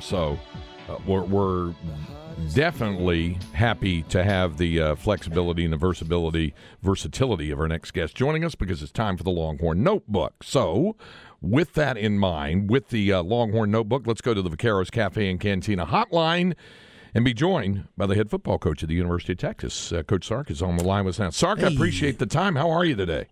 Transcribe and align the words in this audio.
So 0.00 0.38
uh, 0.88 0.98
we're, 1.06 1.22
we're, 1.22 1.74
definitely 2.54 3.38
happy 3.52 4.02
to 4.02 4.24
have 4.24 4.58
the 4.58 4.80
uh, 4.80 4.94
flexibility 4.94 5.64
and 5.64 5.72
the 5.72 5.76
versatility, 5.76 6.54
versatility 6.82 7.50
of 7.50 7.60
our 7.60 7.68
next 7.68 7.92
guest 7.92 8.14
joining 8.14 8.44
us 8.44 8.54
because 8.54 8.82
it's 8.82 8.92
time 8.92 9.16
for 9.16 9.22
the 9.22 9.30
Longhorn 9.30 9.82
Notebook. 9.82 10.42
So, 10.42 10.96
with 11.40 11.74
that 11.74 11.96
in 11.96 12.18
mind, 12.18 12.70
with 12.70 12.88
the 12.88 13.12
uh, 13.12 13.22
Longhorn 13.22 13.70
Notebook, 13.70 14.06
let's 14.06 14.20
go 14.20 14.34
to 14.34 14.42
the 14.42 14.50
Vaqueros 14.50 14.90
Cafe 14.90 15.28
and 15.28 15.40
Cantina 15.40 15.86
hotline 15.86 16.54
and 17.14 17.24
be 17.24 17.34
joined 17.34 17.86
by 17.96 18.06
the 18.06 18.14
head 18.14 18.30
football 18.30 18.58
coach 18.58 18.82
at 18.82 18.88
the 18.88 18.94
University 18.94 19.32
of 19.32 19.38
Texas. 19.38 19.92
Uh, 19.92 20.02
coach 20.02 20.26
Sark 20.26 20.50
is 20.50 20.62
on 20.62 20.76
the 20.76 20.84
line 20.84 21.04
with 21.04 21.16
us 21.16 21.18
now. 21.18 21.30
Sark, 21.30 21.58
hey. 21.58 21.66
I 21.66 21.68
appreciate 21.68 22.18
the 22.18 22.26
time. 22.26 22.56
How 22.56 22.70
are 22.70 22.84
you 22.84 22.96
today? 22.96 23.26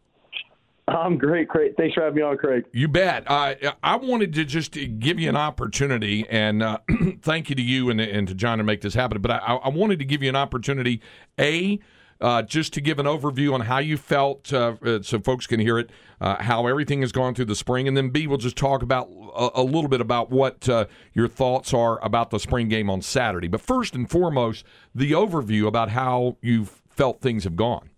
I'm 0.90 1.18
great, 1.18 1.48
Craig. 1.48 1.74
Thanks 1.76 1.94
for 1.94 2.02
having 2.02 2.16
me 2.16 2.22
on, 2.22 2.36
Craig. 2.36 2.64
You 2.72 2.88
bet. 2.88 3.24
Uh, 3.26 3.54
I 3.82 3.96
wanted 3.96 4.32
to 4.34 4.44
just 4.44 4.72
give 4.72 5.18
you 5.18 5.28
an 5.28 5.36
opportunity, 5.36 6.26
and 6.28 6.62
uh, 6.62 6.78
thank 7.22 7.48
you 7.48 7.56
to 7.56 7.62
you 7.62 7.90
and, 7.90 8.00
and, 8.00 8.28
to 8.28 8.34
John 8.34 8.58
to 8.58 8.64
make 8.64 8.80
this 8.80 8.94
happen. 8.94 9.20
But 9.20 9.30
I, 9.30 9.36
I 9.36 9.68
wanted 9.68 9.98
to 10.00 10.04
give 10.04 10.22
you 10.22 10.28
an 10.28 10.36
opportunity, 10.36 11.00
a 11.38 11.78
uh, 12.20 12.42
just 12.42 12.72
to 12.74 12.80
give 12.80 12.98
an 12.98 13.06
overview 13.06 13.54
on 13.54 13.62
how 13.62 13.78
you 13.78 13.96
felt, 13.96 14.52
uh, 14.52 14.76
uh, 14.84 15.00
so 15.02 15.18
folks 15.20 15.46
can 15.46 15.58
hear 15.58 15.78
it, 15.78 15.90
uh, 16.20 16.42
how 16.42 16.66
everything 16.66 17.00
has 17.00 17.12
gone 17.12 17.34
through 17.34 17.46
the 17.46 17.54
spring, 17.54 17.88
and 17.88 17.96
then 17.96 18.10
B, 18.10 18.26
we'll 18.26 18.36
just 18.36 18.56
talk 18.56 18.82
about 18.82 19.08
a, 19.34 19.50
a 19.54 19.62
little 19.62 19.88
bit 19.88 20.00
about 20.00 20.30
what 20.30 20.68
your 21.14 21.28
thoughts 21.28 21.72
are 21.72 22.02
about 22.04 22.30
the 22.30 22.38
spring 22.38 22.68
game 22.68 22.90
on 22.90 23.00
Saturday. 23.00 23.48
But 23.48 23.62
first 23.62 23.94
and 23.94 24.08
foremost, 24.08 24.64
the 24.94 25.12
overview 25.12 25.66
about 25.66 25.90
how 25.90 26.36
you 26.42 26.66
felt 26.66 27.20
things 27.20 27.44
have 27.44 27.56
gone. 27.56 27.90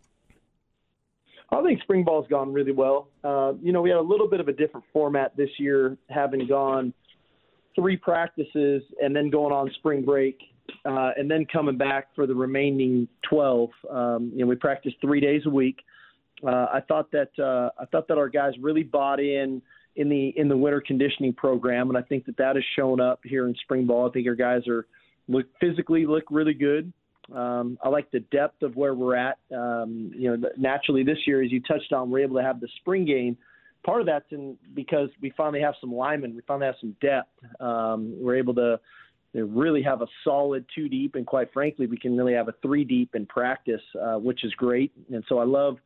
I 1.52 1.62
think 1.62 1.82
spring 1.82 2.02
ball's 2.02 2.26
gone 2.28 2.52
really 2.52 2.72
well. 2.72 3.08
Uh, 3.22 3.52
you 3.62 3.72
know, 3.72 3.82
we 3.82 3.90
had 3.90 3.98
a 3.98 4.02
little 4.02 4.28
bit 4.28 4.40
of 4.40 4.48
a 4.48 4.52
different 4.52 4.86
format 4.92 5.36
this 5.36 5.50
year, 5.58 5.96
having 6.08 6.46
gone 6.46 6.94
three 7.74 7.96
practices 7.96 8.82
and 9.02 9.14
then 9.14 9.30
going 9.30 9.52
on 9.52 9.70
spring 9.74 10.04
break, 10.04 10.38
uh, 10.86 11.10
and 11.16 11.30
then 11.30 11.46
coming 11.52 11.76
back 11.76 12.08
for 12.14 12.26
the 12.26 12.34
remaining 12.34 13.06
12. 13.28 13.70
Um, 13.90 14.32
you 14.34 14.40
know, 14.40 14.46
we 14.46 14.56
practiced 14.56 14.96
three 15.00 15.20
days 15.20 15.42
a 15.46 15.50
week. 15.50 15.76
Uh, 16.44 16.66
I 16.72 16.80
thought 16.88 17.10
that 17.12 17.30
uh, 17.38 17.70
I 17.80 17.84
thought 17.86 18.08
that 18.08 18.18
our 18.18 18.28
guys 18.28 18.54
really 18.60 18.82
bought 18.82 19.20
in 19.20 19.62
in 19.96 20.08
the 20.08 20.32
in 20.36 20.48
the 20.48 20.56
winter 20.56 20.82
conditioning 20.84 21.34
program, 21.34 21.88
and 21.88 21.98
I 21.98 22.02
think 22.02 22.24
that 22.26 22.36
that 22.38 22.56
has 22.56 22.64
shown 22.76 23.00
up 23.00 23.20
here 23.24 23.46
in 23.46 23.54
spring 23.62 23.86
ball. 23.86 24.08
I 24.08 24.12
think 24.12 24.26
our 24.26 24.34
guys 24.34 24.66
are 24.66 24.86
look 25.28 25.46
physically 25.60 26.06
look 26.06 26.24
really 26.30 26.54
good. 26.54 26.92
Um, 27.32 27.78
I 27.82 27.88
like 27.88 28.10
the 28.10 28.20
depth 28.20 28.62
of 28.62 28.76
where 28.76 28.94
we're 28.94 29.16
at. 29.16 29.38
Um, 29.54 30.10
you 30.14 30.36
know, 30.36 30.48
naturally 30.56 31.04
this 31.04 31.18
year, 31.26 31.42
as 31.42 31.52
you 31.52 31.60
touched 31.60 31.92
on, 31.92 32.10
we're 32.10 32.20
able 32.20 32.36
to 32.36 32.42
have 32.42 32.60
the 32.60 32.68
spring 32.80 33.04
game. 33.04 33.36
Part 33.84 34.00
of 34.00 34.06
that's 34.06 34.26
in 34.30 34.56
because 34.74 35.08
we 35.20 35.32
finally 35.36 35.60
have 35.60 35.74
some 35.80 35.92
linemen. 35.92 36.36
We 36.36 36.42
finally 36.46 36.66
have 36.66 36.76
some 36.80 36.96
depth. 37.00 37.30
Um, 37.60 38.14
we're 38.20 38.36
able 38.36 38.54
to 38.54 38.78
you 39.32 39.40
know, 39.40 39.46
really 39.46 39.82
have 39.82 40.02
a 40.02 40.06
solid 40.24 40.64
two 40.74 40.88
deep, 40.88 41.14
and 41.14 41.26
quite 41.26 41.52
frankly, 41.52 41.86
we 41.86 41.96
can 41.96 42.16
really 42.16 42.34
have 42.34 42.48
a 42.48 42.54
three 42.62 42.84
deep 42.84 43.14
in 43.14 43.26
practice, 43.26 43.80
uh, 44.00 44.18
which 44.18 44.44
is 44.44 44.52
great. 44.54 44.92
And 45.12 45.24
so 45.28 45.38
I 45.38 45.44
love 45.44 45.78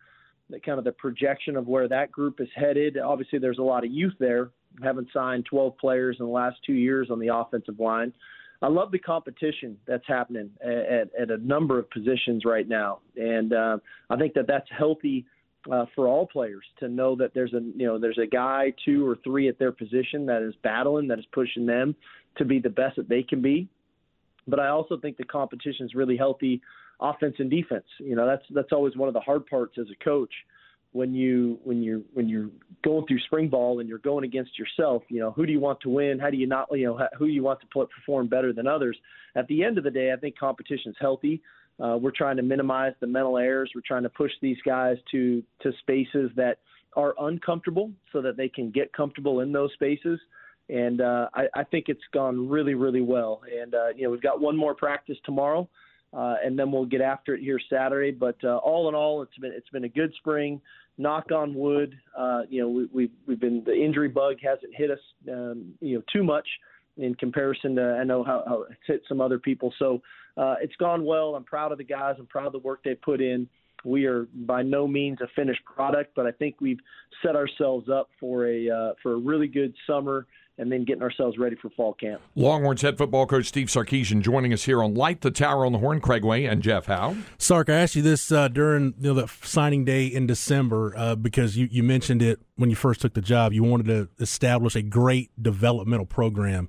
the 0.51 0.61
kind 0.61 0.79
of 0.79 0.85
the 0.85 0.93
projection 0.93 1.57
of 1.57 1.67
where 1.67 1.89
that 1.89 2.13
group 2.13 2.41
is 2.41 2.49
headed. 2.55 2.99
Obviously, 2.99 3.39
there's 3.39 3.59
a 3.59 3.63
lot 3.63 3.85
of 3.85 3.91
youth 3.91 4.15
there. 4.19 4.51
We 4.79 4.87
haven't 4.87 5.09
signed 5.13 5.47
12 5.47 5.79
players 5.79 6.17
in 6.21 6.27
the 6.27 6.33
last 6.33 6.57
two 6.65 6.75
years 6.75 7.09
on 7.11 7.19
the 7.19 7.35
offensive 7.35 7.81
line. 7.81 8.13
I 8.63 8.69
love 8.69 8.91
the 8.91 8.99
competition 8.99 9.77
that's 9.87 10.07
happening 10.07 10.51
at, 10.63 11.11
at 11.19 11.31
a 11.31 11.37
number 11.39 11.79
of 11.79 11.91
positions 11.91 12.45
right 12.45 12.69
now, 12.69 13.01
and 13.17 13.53
uh, 13.53 13.79
I 14.09 14.17
think 14.17 14.35
that 14.35 14.47
that's 14.47 14.69
healthy 14.77 15.27
uh, 15.71 15.87
for 15.95 16.07
all 16.09 16.27
players 16.27 16.65
to 16.79 16.89
know 16.89 17.17
that 17.17 17.33
there's 17.35 17.53
a 17.53 17.61
you 17.77 17.87
know 17.87 17.99
there's 17.99 18.19
a 18.19 18.27
guy, 18.27 18.73
two 18.85 19.07
or 19.07 19.19
three 19.25 19.49
at 19.49 19.59
their 19.59 19.73
position 19.73 20.27
that 20.27 20.43
is 20.43 20.55
battling, 20.63 21.09
that 21.09 21.19
is 21.19 21.27
pushing 21.33 21.67
them 21.67 21.95
to 22.39 22.45
be 22.45 22.59
the 22.59 22.71
best 22.71 22.97
that 22.97 23.09
they 23.09 23.23
can 23.23 23.43
be. 23.43 23.69
But 24.49 24.61
I 24.61 24.69
also 24.69 24.99
think 24.99 25.17
the 25.17 25.25
competition 25.25 25.87
is 25.87 25.95
really 25.95 26.17
healthy, 26.17 26.63
offense 27.01 27.35
and 27.39 27.51
defense. 27.51 27.87
You 27.99 28.17
know 28.17 28.27
that's 28.27 28.45
that's 28.55 28.73
always 28.73 28.97
one 28.97 29.09
of 29.09 29.15
the 29.15 29.21
hard 29.21 29.47
parts 29.47 29.77
as 29.79 29.87
a 29.91 30.05
coach 30.05 30.33
when 30.97 31.15
you 31.15 31.59
when 31.63 31.83
you 31.83 32.05
when 32.15 32.29
you're 32.29 32.49
going 32.83 33.07
through 33.07 33.21
spring 33.21 33.49
ball 33.49 33.81
and 33.81 33.89
you're 33.89 33.99
going 33.99 34.25
against 34.25 34.59
yourself, 34.59 35.03
you 35.09 35.21
know, 35.21 35.31
who 35.31 35.45
do 35.45 35.53
you 35.53 35.61
want 35.61 35.79
to 35.81 35.91
win? 35.91 36.19
How 36.19 36.31
do 36.31 36.37
you 36.37 36.47
not, 36.47 36.69
you 36.73 36.87
know, 36.87 37.07
who 37.19 37.27
you 37.27 37.43
want 37.43 37.61
to 37.61 37.67
put, 37.67 37.91
perform 37.91 38.29
better 38.29 38.53
than 38.53 38.67
others? 38.67 38.97
At 39.35 39.47
the 39.49 39.63
end 39.63 39.77
of 39.77 39.85
the 39.85 39.91
day, 39.91 40.13
I 40.13 40.17
think 40.17 40.39
competition 40.39 40.91
is 40.93 40.97
healthy. 40.99 41.43
Uh, 41.79 41.99
we're 42.01 42.13
trying 42.17 42.37
to 42.39 42.43
minimize 42.43 42.95
the 43.01 43.07
mental 43.07 43.37
errors. 43.37 43.71
We're 43.75 43.83
trying 43.87 44.05
to 44.05 44.09
push 44.09 44.33
these 44.41 44.57
guys 44.65 44.97
to 45.13 45.43
to 45.63 45.73
spaces 45.81 46.31
that 46.37 46.59
are 46.95 47.15
uncomfortable 47.21 47.93
so 48.11 48.23
that 48.23 48.39
they 48.39 48.49
can 48.49 48.71
get 48.71 48.91
comfortable 48.95 49.41
in 49.41 49.53
those 49.53 49.71
spaces. 49.75 50.19
And 50.71 51.03
uh, 51.03 51.29
I, 51.35 51.47
I 51.55 51.65
think 51.65 51.85
it's 51.89 52.01
gone 52.15 52.49
really, 52.49 52.75
really 52.75 53.03
well. 53.03 53.43
And 53.61 53.75
uh, 53.75 53.89
you 53.95 54.05
know, 54.05 54.11
we've 54.11 54.23
got 54.23 54.41
one 54.41 54.57
more 54.57 54.75
practice 54.75 55.19
tomorrow. 55.25 55.69
Uh, 56.13 56.37
and 56.45 56.59
then 56.59 56.73
we'll 56.73 56.87
get 56.87 57.01
after 57.01 57.35
it 57.35 57.41
here 57.41 57.61
Saturday. 57.71 58.11
But 58.11 58.37
uh, 58.45 58.57
all 58.59 58.89
in 58.89 58.95
all, 58.95 59.23
it's 59.23 59.37
been 59.39 59.53
it's 59.53 59.69
been 59.71 59.85
a 59.85 59.89
good 59.89 60.13
spring 60.19 60.61
knock 60.99 61.31
on 61.33 61.55
wood, 61.55 61.97
uh, 62.17 62.43
you 62.49 62.61
know, 62.61 62.69
we, 62.69 62.89
we've 62.93 63.11
we've 63.27 63.41
been 63.41 63.63
the 63.65 63.75
injury 63.75 64.09
bug 64.09 64.37
hasn't 64.43 64.75
hit 64.75 64.91
us, 64.91 64.99
um, 65.31 65.75
you 65.81 65.97
know, 65.97 66.03
too 66.13 66.25
much 66.25 66.47
in 66.97 67.15
comparison 67.15 67.77
to 67.77 67.99
I 68.01 68.05
know 68.05 68.25
how, 68.25 68.43
how 68.47 68.63
it's 68.63 68.81
hit 68.87 69.03
some 69.09 69.21
other 69.21 69.39
people. 69.39 69.73
So 69.79 70.01
uh, 70.37 70.57
it's 70.61 70.77
gone 70.77 71.05
well. 71.05 71.35
I'm 71.35 71.45
proud 71.45 71.73
of 71.73 71.79
the 71.79 71.85
guys. 71.85 72.17
I'm 72.19 72.27
proud 72.27 72.47
of 72.47 72.53
the 72.53 72.59
work 72.59 72.83
they 72.85 72.95
put 72.95 73.21
in. 73.21 73.49
We 73.85 74.07
are 74.07 74.27
by 74.35 74.63
no 74.63 74.89
means 74.89 75.19
a 75.21 75.29
finished 75.37 75.65
product, 75.65 76.13
but 76.17 76.27
I 76.27 76.33
think 76.33 76.57
we've 76.61 76.81
set 77.23 77.37
ourselves 77.37 77.89
up 77.89 78.09
for 78.19 78.47
a 78.47 78.69
uh, 78.69 78.93
for 79.03 79.13
a 79.13 79.19
really 79.19 79.49
good 79.49 79.75
summer 79.87 80.27
and 80.59 80.73
then 80.73 80.85
getting 80.85 81.03
ourselves 81.03 81.39
ready 81.39 81.57
for 81.57 81.71
fall 81.71 81.95
camp. 81.95 82.21
Longhorns 82.35 82.83
head 82.83 82.97
football 82.97 83.27
coach 83.27 83.47
Steve 83.47 83.69
Sarkisian 83.69 84.23
joining 84.23 84.53
us 84.53 84.65
here 84.65 84.83
on 84.83 84.95
Light 84.95 85.21
the 85.21 85.31
Tower 85.31 85.67
on 85.67 85.73
the 85.73 85.79
Horn. 85.79 86.01
Craig 86.01 86.25
Way 86.25 86.47
and 86.47 86.63
Jeff 86.63 86.87
Howe. 86.87 87.17
Sark, 87.39 87.69
I 87.69 87.75
asked 87.75 87.97
you 87.97 88.03
this 88.03 88.31
uh, 88.31 88.49
during 88.49 88.95
you 88.99 89.15
know 89.15 89.15
the 89.15 89.29
signing 89.43 89.85
day 89.85 90.07
in 90.07 90.27
December 90.27 90.95
uh, 90.97 91.15
because 91.15 91.57
you, 91.57 91.69
you 91.71 91.83
mentioned 91.83 92.23
it 92.23 92.41
when 92.57 92.71
you 92.71 92.77
first 92.77 93.01
took 93.01 93.15
the 93.15 93.21
job. 93.21 93.53
You 93.53 93.65
wanted 93.65 93.87
to 93.87 94.09
establish 94.23 94.77
a 94.77 94.83
great 94.83 95.31
developmental 95.41 96.07
program 96.07 96.69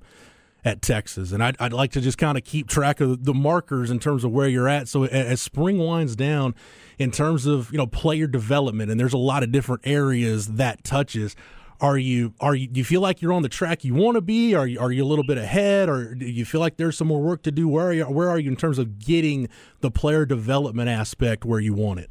at 0.64 0.82
Texas, 0.82 1.32
and 1.32 1.42
I'd, 1.42 1.56
I'd 1.60 1.72
like 1.72 1.92
to 1.92 2.00
just 2.00 2.18
kind 2.18 2.36
of 2.36 2.44
keep 2.44 2.68
track 2.68 3.00
of 3.00 3.24
the 3.24 3.34
markers 3.34 3.90
in 3.90 3.98
terms 3.98 4.24
of 4.24 4.32
where 4.32 4.48
you're 4.48 4.68
at. 4.68 4.88
So 4.88 5.04
as 5.04 5.40
spring 5.40 5.78
winds 5.78 6.16
down, 6.16 6.54
in 6.98 7.10
terms 7.10 7.46
of 7.46 7.70
you 7.70 7.78
know 7.78 7.86
player 7.86 8.26
development, 8.26 8.90
and 8.90 8.98
there's 8.98 9.12
a 9.12 9.18
lot 9.18 9.42
of 9.42 9.52
different 9.52 9.82
areas 9.84 10.54
that 10.54 10.84
touches 10.84 11.36
are 11.80 11.98
you 11.98 12.34
are 12.40 12.54
you 12.54 12.66
do 12.66 12.78
you 12.80 12.84
feel 12.84 13.00
like 13.00 13.22
you're 13.22 13.32
on 13.32 13.42
the 13.42 13.48
track 13.48 13.84
you 13.84 13.94
want 13.94 14.16
to 14.16 14.20
be? 14.20 14.54
Are 14.54 14.66
you 14.66 14.80
are 14.80 14.90
you 14.90 15.04
a 15.04 15.06
little 15.06 15.24
bit 15.24 15.38
ahead, 15.38 15.88
or 15.88 16.14
do 16.14 16.26
you 16.26 16.44
feel 16.44 16.60
like 16.60 16.76
there's 16.76 16.96
some 16.96 17.08
more 17.08 17.22
work 17.22 17.42
to 17.42 17.52
do? 17.52 17.68
Where 17.68 17.86
are 17.86 17.92
you 17.92 18.04
where 18.04 18.28
are 18.28 18.38
you 18.38 18.50
in 18.50 18.56
terms 18.56 18.78
of 18.78 18.98
getting 18.98 19.48
the 19.80 19.90
player 19.90 20.26
development 20.26 20.88
aspect 20.88 21.44
where 21.44 21.60
you 21.60 21.74
want 21.74 22.00
it? 22.00 22.10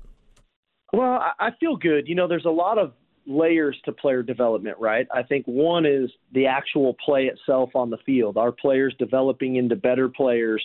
Well, 0.93 1.21
I 1.39 1.49
feel 1.59 1.75
good. 1.75 2.07
You 2.07 2.15
know, 2.15 2.27
there's 2.27 2.45
a 2.45 2.49
lot 2.49 2.77
of 2.77 2.93
layers 3.25 3.77
to 3.83 3.91
player 3.91 4.23
development, 4.23 4.77
right? 4.79 5.05
I 5.13 5.23
think 5.23 5.45
one 5.45 5.85
is 5.85 6.09
the 6.31 6.47
actual 6.47 6.95
play 7.03 7.25
itself 7.25 7.71
on 7.75 7.89
the 7.89 7.97
field. 8.05 8.37
Our 8.37 8.53
players 8.53 8.95
developing 8.97 9.57
into 9.57 9.75
better 9.75 10.07
players 10.07 10.63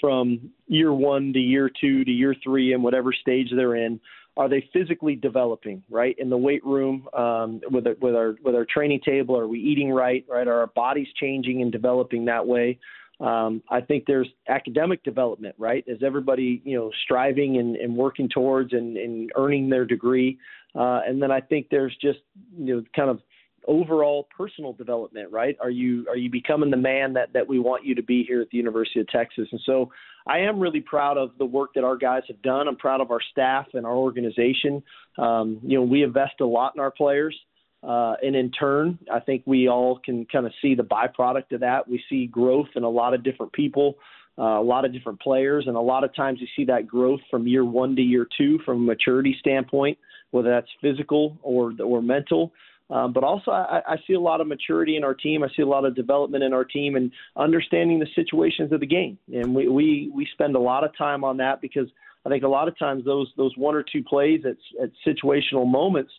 from 0.00 0.50
year 0.68 0.92
one 0.92 1.32
to 1.32 1.40
year 1.40 1.68
two 1.68 2.04
to 2.04 2.10
year 2.10 2.36
three 2.42 2.72
and 2.72 2.84
whatever 2.84 3.12
stage 3.12 3.48
they're 3.54 3.74
in 3.74 3.98
are 4.38 4.48
they 4.48 4.66
physically 4.72 5.16
developing 5.16 5.82
right? 5.90 6.16
In 6.18 6.30
the 6.30 6.38
weight 6.38 6.64
room 6.64 7.08
um, 7.12 7.60
with 7.70 7.86
our, 7.86 7.96
with 8.00 8.14
our 8.14 8.36
with 8.42 8.54
our 8.54 8.64
training 8.64 9.00
table 9.04 9.38
are 9.38 9.48
we 9.48 9.58
eating 9.58 9.90
right 9.90 10.24
right? 10.28 10.46
Are 10.46 10.60
our 10.60 10.68
bodies 10.68 11.08
changing 11.20 11.60
and 11.60 11.70
developing 11.70 12.24
that 12.26 12.46
way? 12.46 12.78
Um, 13.20 13.64
I 13.68 13.80
think 13.80 14.04
there's 14.06 14.28
academic 14.48 15.02
development 15.02 15.56
right? 15.58 15.84
Is 15.86 16.02
everybody 16.02 16.62
you 16.64 16.78
know 16.78 16.90
striving 17.04 17.58
and, 17.58 17.76
and 17.76 17.96
working 17.96 18.28
towards 18.28 18.72
and, 18.72 18.96
and 18.96 19.30
earning 19.36 19.68
their 19.68 19.84
degree. 19.84 20.38
Uh, 20.74 21.00
and 21.06 21.20
then 21.20 21.32
I 21.32 21.40
think 21.40 21.66
there's 21.70 21.96
just 22.00 22.20
you 22.56 22.76
know 22.76 22.84
kind 22.94 23.10
of 23.10 23.20
overall 23.66 24.28
personal 24.36 24.72
development, 24.72 25.30
right? 25.30 25.56
Are 25.60 25.70
you 25.70 26.06
are 26.08 26.16
you 26.16 26.30
becoming 26.30 26.70
the 26.70 26.76
man 26.76 27.12
that 27.14 27.32
that 27.34 27.48
we 27.48 27.58
want 27.58 27.84
you 27.84 27.94
to 27.94 28.02
be 28.02 28.24
here 28.24 28.40
at 28.40 28.50
the 28.50 28.56
University 28.56 29.00
of 29.00 29.08
Texas? 29.08 29.48
And 29.50 29.60
so 29.64 29.90
I 30.26 30.38
am 30.40 30.60
really 30.60 30.80
proud 30.80 31.16
of 31.16 31.30
the 31.38 31.44
work 31.44 31.74
that 31.74 31.84
our 31.84 31.96
guys 31.96 32.22
have 32.28 32.42
done. 32.42 32.68
I'm 32.68 32.76
proud 32.76 33.00
of 33.00 33.10
our 33.10 33.20
staff 33.32 33.66
and 33.74 33.86
our 33.86 33.96
organization. 33.96 34.82
Um, 35.16 35.60
you 35.62 35.78
know, 35.78 35.84
we 35.84 36.02
invest 36.02 36.40
a 36.40 36.46
lot 36.46 36.72
in 36.74 36.80
our 36.80 36.90
players. 36.90 37.36
Uh, 37.82 38.14
and 38.22 38.34
in 38.34 38.50
turn, 38.50 38.98
I 39.12 39.20
think 39.20 39.44
we 39.46 39.68
all 39.68 40.00
can 40.04 40.26
kind 40.26 40.46
of 40.46 40.52
see 40.60 40.74
the 40.74 40.82
byproduct 40.82 41.52
of 41.52 41.60
that. 41.60 41.88
We 41.88 42.02
see 42.10 42.26
growth 42.26 42.68
in 42.74 42.82
a 42.82 42.88
lot 42.88 43.14
of 43.14 43.22
different 43.22 43.52
people, 43.52 43.98
uh, 44.36 44.60
a 44.60 44.62
lot 44.62 44.84
of 44.84 44.92
different 44.92 45.20
players, 45.20 45.64
and 45.68 45.76
a 45.76 45.80
lot 45.80 46.02
of 46.02 46.14
times 46.14 46.40
you 46.40 46.48
see 46.56 46.64
that 46.64 46.88
growth 46.88 47.20
from 47.30 47.46
year 47.46 47.64
one 47.64 47.94
to 47.94 48.02
year 48.02 48.26
two 48.36 48.58
from 48.64 48.78
a 48.78 48.80
maturity 48.80 49.36
standpoint, 49.38 49.96
whether 50.32 50.50
that's 50.50 50.68
physical 50.80 51.38
or 51.42 51.72
or 51.84 52.02
mental. 52.02 52.52
Um, 52.90 53.12
but 53.12 53.22
also, 53.22 53.50
I, 53.50 53.82
I 53.86 53.96
see 54.06 54.14
a 54.14 54.20
lot 54.20 54.40
of 54.40 54.46
maturity 54.46 54.96
in 54.96 55.04
our 55.04 55.14
team. 55.14 55.42
I 55.42 55.48
see 55.54 55.62
a 55.62 55.66
lot 55.66 55.84
of 55.84 55.94
development 55.94 56.42
in 56.42 56.52
our 56.52 56.64
team 56.64 56.96
and 56.96 57.12
understanding 57.36 57.98
the 57.98 58.06
situations 58.14 58.72
of 58.72 58.80
the 58.80 58.86
game. 58.86 59.18
And 59.32 59.54
we, 59.54 59.68
we, 59.68 60.10
we 60.14 60.26
spend 60.32 60.56
a 60.56 60.60
lot 60.60 60.84
of 60.84 60.96
time 60.96 61.22
on 61.22 61.36
that 61.38 61.60
because 61.60 61.88
I 62.24 62.30
think 62.30 62.44
a 62.44 62.48
lot 62.48 62.68
of 62.68 62.78
times 62.78 63.04
those 63.04 63.32
those 63.36 63.56
one 63.56 63.74
or 63.74 63.82
two 63.82 64.02
plays 64.02 64.40
at, 64.44 64.56
at 64.82 64.90
situational 65.06 65.66
moments, 65.66 66.12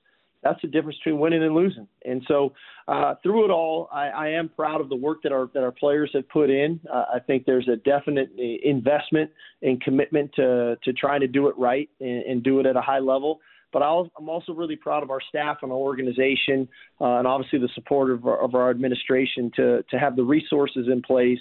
that's 0.43 0.61
the 0.61 0.67
difference 0.67 0.97
between 1.03 1.19
winning 1.19 1.43
and 1.43 1.53
losing. 1.53 1.87
And 2.05 2.23
so 2.27 2.53
uh, 2.87 3.15
through 3.21 3.45
it 3.45 3.51
all, 3.51 3.89
I, 3.91 4.07
I 4.07 4.27
am 4.29 4.49
proud 4.49 4.79
of 4.79 4.89
the 4.89 4.95
work 4.95 5.21
that 5.23 5.31
our 5.31 5.49
that 5.53 5.63
our 5.63 5.71
players 5.71 6.11
have 6.13 6.29
put 6.29 6.49
in. 6.49 6.79
Uh, 6.91 7.05
I 7.15 7.19
think 7.19 7.45
there's 7.45 7.67
a 7.67 7.75
definite 7.75 8.29
investment 8.63 9.31
and 9.61 9.81
commitment 9.81 10.33
to 10.35 10.77
to 10.83 10.93
trying 10.93 11.21
to 11.21 11.27
do 11.27 11.47
it 11.47 11.55
right 11.57 11.89
and, 11.99 12.23
and 12.23 12.43
do 12.43 12.59
it 12.59 12.65
at 12.65 12.75
a 12.75 12.81
high 12.81 12.99
level. 12.99 13.39
But 13.71 13.83
I'll, 13.83 14.09
I'm 14.17 14.29
also 14.29 14.53
really 14.53 14.75
proud 14.75 15.03
of 15.03 15.11
our 15.11 15.21
staff 15.29 15.57
and 15.61 15.71
our 15.71 15.77
organization, 15.77 16.67
uh, 16.99 17.17
and 17.17 17.27
obviously 17.27 17.59
the 17.59 17.69
support 17.75 18.09
of 18.11 18.25
our, 18.25 18.41
of 18.41 18.55
our 18.55 18.69
administration 18.69 19.51
to 19.55 19.83
to 19.89 19.99
have 19.99 20.15
the 20.15 20.23
resources 20.23 20.87
in 20.91 21.01
place, 21.01 21.39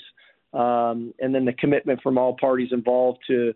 um, 0.53 1.15
and 1.21 1.35
then 1.35 1.45
the 1.45 1.53
commitment 1.53 2.03
from 2.03 2.19
all 2.19 2.37
parties 2.39 2.69
involved 2.73 3.21
to 3.29 3.55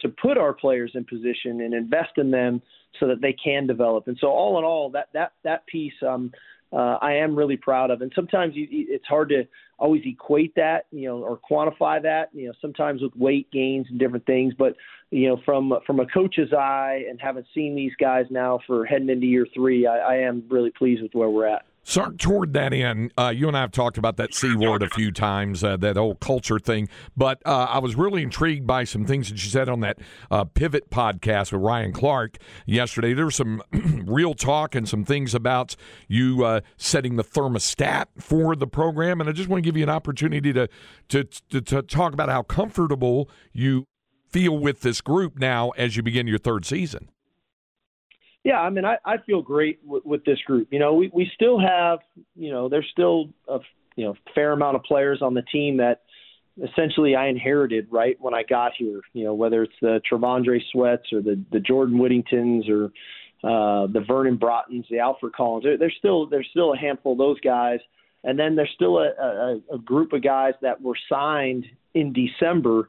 to 0.00 0.08
put 0.08 0.38
our 0.38 0.52
players 0.52 0.92
in 0.94 1.04
position 1.04 1.60
and 1.60 1.74
invest 1.74 2.12
in 2.16 2.30
them 2.30 2.62
so 3.00 3.08
that 3.08 3.20
they 3.20 3.32
can 3.32 3.66
develop. 3.66 4.06
And 4.08 4.16
so 4.20 4.28
all 4.28 4.58
in 4.58 4.64
all, 4.64 4.90
that 4.90 5.08
that 5.14 5.32
that 5.44 5.66
piece 5.66 5.92
um, 6.06 6.32
uh, 6.72 6.98
I 7.00 7.14
am 7.14 7.36
really 7.36 7.56
proud 7.56 7.90
of. 7.90 8.02
And 8.02 8.12
sometimes 8.14 8.54
you, 8.54 8.66
it's 8.70 9.06
hard 9.06 9.30
to 9.30 9.44
always 9.78 10.02
equate 10.04 10.54
that, 10.56 10.86
you 10.90 11.08
know, 11.08 11.18
or 11.18 11.38
quantify 11.38 12.02
that, 12.02 12.30
you 12.32 12.46
know, 12.46 12.52
sometimes 12.60 13.02
with 13.02 13.14
weight 13.16 13.50
gains 13.50 13.86
and 13.90 13.98
different 13.98 14.26
things. 14.26 14.54
But 14.58 14.74
you 15.10 15.28
know, 15.28 15.40
from 15.44 15.72
from 15.86 16.00
a 16.00 16.06
coach's 16.06 16.52
eye 16.52 17.04
and 17.08 17.20
having 17.20 17.44
seen 17.54 17.74
these 17.74 17.92
guys 17.98 18.26
now 18.30 18.60
for 18.66 18.84
heading 18.84 19.08
into 19.08 19.26
year 19.26 19.46
three, 19.54 19.86
I, 19.86 19.98
I 19.98 20.16
am 20.16 20.44
really 20.50 20.70
pleased 20.70 21.02
with 21.02 21.14
where 21.14 21.30
we're 21.30 21.46
at. 21.46 21.62
So 21.88 22.10
toward 22.10 22.52
that 22.52 22.74
end, 22.74 23.14
uh, 23.16 23.32
you 23.34 23.48
and 23.48 23.56
I 23.56 23.62
have 23.62 23.70
talked 23.70 23.96
about 23.96 24.18
that 24.18 24.34
C 24.34 24.54
word 24.54 24.82
a 24.82 24.90
few 24.90 25.10
times, 25.10 25.64
uh, 25.64 25.78
that 25.78 25.96
old 25.96 26.20
culture 26.20 26.58
thing. 26.58 26.86
But 27.16 27.40
uh, 27.46 27.66
I 27.70 27.78
was 27.78 27.96
really 27.96 28.22
intrigued 28.22 28.66
by 28.66 28.84
some 28.84 29.06
things 29.06 29.30
that 29.30 29.42
you 29.42 29.48
said 29.48 29.70
on 29.70 29.80
that 29.80 29.98
uh, 30.30 30.44
Pivot 30.44 30.90
podcast 30.90 31.50
with 31.50 31.62
Ryan 31.62 31.94
Clark 31.94 32.36
yesterday. 32.66 33.14
There 33.14 33.24
was 33.24 33.36
some 33.36 33.62
real 34.06 34.34
talk 34.34 34.74
and 34.74 34.86
some 34.86 35.02
things 35.02 35.34
about 35.34 35.76
you 36.08 36.44
uh, 36.44 36.60
setting 36.76 37.16
the 37.16 37.24
thermostat 37.24 38.08
for 38.18 38.54
the 38.54 38.66
program. 38.66 39.22
And 39.22 39.30
I 39.30 39.32
just 39.32 39.48
want 39.48 39.64
to 39.64 39.66
give 39.66 39.74
you 39.74 39.82
an 39.82 39.88
opportunity 39.88 40.52
to, 40.52 40.68
to, 41.08 41.24
to, 41.24 41.62
to 41.62 41.80
talk 41.80 42.12
about 42.12 42.28
how 42.28 42.42
comfortable 42.42 43.30
you 43.54 43.86
feel 44.28 44.58
with 44.58 44.82
this 44.82 45.00
group 45.00 45.38
now 45.38 45.70
as 45.70 45.96
you 45.96 46.02
begin 46.02 46.26
your 46.26 46.38
third 46.38 46.66
season. 46.66 47.08
Yeah, 48.48 48.62
I 48.62 48.70
mean, 48.70 48.86
I, 48.86 48.96
I 49.04 49.18
feel 49.26 49.42
great 49.42 49.78
with, 49.84 50.06
with 50.06 50.24
this 50.24 50.38
group. 50.46 50.68
You 50.70 50.78
know, 50.78 50.94
we, 50.94 51.10
we 51.12 51.30
still 51.34 51.60
have, 51.60 51.98
you 52.34 52.50
know, 52.50 52.70
there's 52.70 52.88
still 52.90 53.28
a 53.46 53.58
you 53.94 54.06
know 54.06 54.14
fair 54.34 54.52
amount 54.52 54.74
of 54.74 54.82
players 54.84 55.20
on 55.20 55.34
the 55.34 55.42
team 55.42 55.76
that 55.76 56.00
essentially 56.56 57.14
I 57.14 57.26
inherited 57.26 57.88
right 57.90 58.16
when 58.18 58.32
I 58.32 58.44
got 58.44 58.72
here. 58.78 59.02
You 59.12 59.24
know, 59.24 59.34
whether 59.34 59.62
it's 59.64 59.74
the 59.82 60.00
T'Vondre 60.10 60.60
Sweats 60.72 61.12
or 61.12 61.20
the 61.20 61.38
the 61.52 61.60
Jordan 61.60 61.98
Whittingtons 61.98 62.70
or 62.70 62.86
uh, 63.44 63.86
the 63.92 64.02
Vernon 64.08 64.38
Broughtons, 64.38 64.88
the 64.88 65.00
Alfred 65.00 65.34
Collins. 65.34 65.64
There, 65.64 65.76
there's 65.76 65.96
still 65.98 66.26
there's 66.26 66.48
still 66.50 66.72
a 66.72 66.78
handful 66.78 67.12
of 67.12 67.18
those 67.18 67.38
guys, 67.40 67.80
and 68.24 68.38
then 68.38 68.56
there's 68.56 68.72
still 68.74 68.96
a, 68.96 69.10
a, 69.20 69.74
a 69.74 69.78
group 69.78 70.14
of 70.14 70.22
guys 70.22 70.54
that 70.62 70.80
were 70.80 70.96
signed 71.06 71.66
in 71.92 72.14
December 72.14 72.88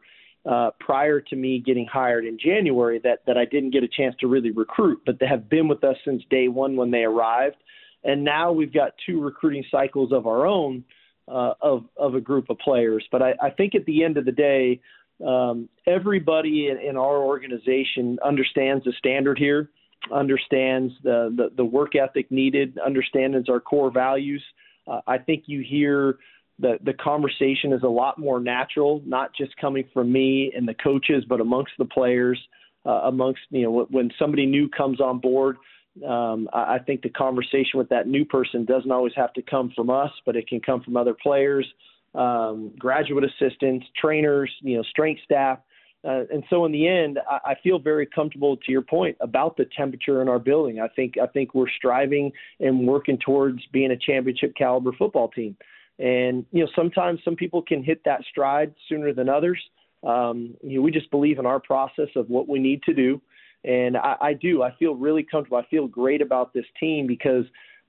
uh, 0.49 0.71
prior 0.79 1.21
to 1.21 1.35
me 1.35 1.59
getting 1.63 1.85
hired 1.85 2.25
in 2.25 2.37
January 2.43 2.99
that 3.03 3.19
that 3.27 3.37
I 3.37 3.45
didn't 3.45 3.69
get 3.69 3.83
a 3.83 3.87
chance 3.87 4.15
to 4.19 4.27
really 4.27 4.49
recruit, 4.49 4.99
but 5.05 5.19
they 5.19 5.27
have 5.27 5.47
been 5.47 5.67
with 5.67 5.83
us 5.83 5.95
since 6.03 6.23
day 6.31 6.47
one 6.47 6.75
when 6.75 6.89
they 6.89 7.03
arrived, 7.03 7.57
and 8.03 8.23
now 8.23 8.51
we've 8.51 8.73
got 8.73 8.93
two 9.05 9.21
recruiting 9.21 9.63
cycles 9.69 10.11
of 10.11 10.25
our 10.25 10.47
own 10.47 10.83
uh, 11.27 11.53
of 11.61 11.85
of 11.97 12.15
a 12.15 12.21
group 12.21 12.49
of 12.49 12.57
players. 12.57 13.05
But 13.11 13.21
I, 13.21 13.33
I 13.39 13.49
think 13.51 13.75
at 13.75 13.85
the 13.85 14.03
end 14.03 14.17
of 14.17 14.25
the 14.25 14.31
day, 14.31 14.81
um, 15.25 15.69
everybody 15.85 16.69
in, 16.69 16.79
in 16.79 16.97
our 16.97 17.17
organization 17.17 18.17
understands 18.25 18.83
the 18.85 18.93
standard 18.97 19.37
here, 19.37 19.69
understands 20.11 20.93
the 21.03 21.31
the, 21.35 21.51
the 21.57 21.65
work 21.65 21.95
ethic 21.95 22.31
needed, 22.31 22.79
understands 22.83 23.49
our 23.49 23.59
core 23.59 23.91
values. 23.91 24.43
Uh, 24.87 25.01
I 25.05 25.19
think 25.19 25.43
you 25.45 25.61
hear 25.61 26.17
the 26.59 26.77
the 26.83 26.93
conversation 26.93 27.73
is 27.73 27.83
a 27.83 27.87
lot 27.87 28.19
more 28.19 28.39
natural, 28.39 29.01
not 29.05 29.31
just 29.35 29.55
coming 29.57 29.85
from 29.93 30.11
me 30.11 30.51
and 30.55 30.67
the 30.67 30.73
coaches, 30.73 31.23
but 31.27 31.41
amongst 31.41 31.71
the 31.77 31.85
players, 31.85 32.39
uh, 32.85 33.01
amongst 33.05 33.41
you 33.49 33.63
know 33.63 33.87
when 33.89 34.11
somebody 34.19 34.45
new 34.45 34.69
comes 34.69 34.99
on 34.99 35.19
board. 35.19 35.57
Um, 36.07 36.47
I, 36.53 36.77
think 36.79 37.01
the 37.01 37.09
conversation 37.09 37.77
with 37.77 37.89
that 37.89 38.07
new 38.07 38.23
person 38.23 38.63
doesn't 38.63 38.91
always 38.91 39.11
have 39.17 39.33
to 39.33 39.41
come 39.41 39.73
from 39.75 39.89
us, 39.89 40.11
but 40.25 40.37
it 40.37 40.47
can 40.47 40.61
come 40.61 40.81
from 40.81 40.95
other 40.95 41.13
players, 41.13 41.67
um, 42.15 42.71
graduate 42.79 43.25
assistants, 43.25 43.85
trainers, 43.99 44.49
you 44.61 44.77
know, 44.77 44.83
strength 44.83 45.21
staff. 45.25 45.59
Uh, 46.07 46.23
and 46.31 46.43
so 46.49 46.63
in 46.63 46.71
the 46.71 46.87
end, 46.87 47.19
I, 47.29 47.51
I 47.51 47.55
feel 47.63 47.79
very 47.79 48.05
comfortable 48.05 48.55
to 48.55 48.71
your 48.71 48.83
point 48.83 49.17
about 49.19 49.57
the 49.57 49.65
temperature 49.75 50.21
in 50.21 50.29
our 50.29 50.39
building. 50.39 50.79
I 50.79 50.87
think 50.89 51.15
I 51.21 51.27
think 51.27 51.53
we're 51.53 51.69
striving 51.69 52.31
and 52.61 52.87
working 52.87 53.17
towards 53.17 53.59
being 53.73 53.91
a 53.91 53.97
championship 53.97 54.53
caliber 54.55 54.91
football 54.97 55.27
team. 55.29 55.57
And 55.99 56.45
you 56.51 56.63
know, 56.63 56.69
sometimes 56.75 57.19
some 57.23 57.35
people 57.35 57.61
can 57.61 57.83
hit 57.83 58.01
that 58.05 58.21
stride 58.29 58.73
sooner 58.87 59.13
than 59.13 59.29
others. 59.29 59.59
Um, 60.01 60.55
you 60.63 60.77
know, 60.77 60.81
we 60.81 60.91
just 60.91 61.11
believe 61.11 61.39
in 61.39 61.45
our 61.45 61.59
process 61.59 62.07
of 62.15 62.29
what 62.29 62.47
we 62.47 62.57
need 62.57 62.81
to 62.83 62.93
do, 62.93 63.21
and 63.65 63.97
I, 63.97 64.15
I 64.21 64.33
do. 64.33 64.63
I 64.63 64.73
feel 64.79 64.95
really 64.95 65.23
comfortable. 65.29 65.57
I 65.57 65.65
feel 65.69 65.87
great 65.87 66.21
about 66.21 66.53
this 66.53 66.63
team 66.79 67.05
because 67.05 67.43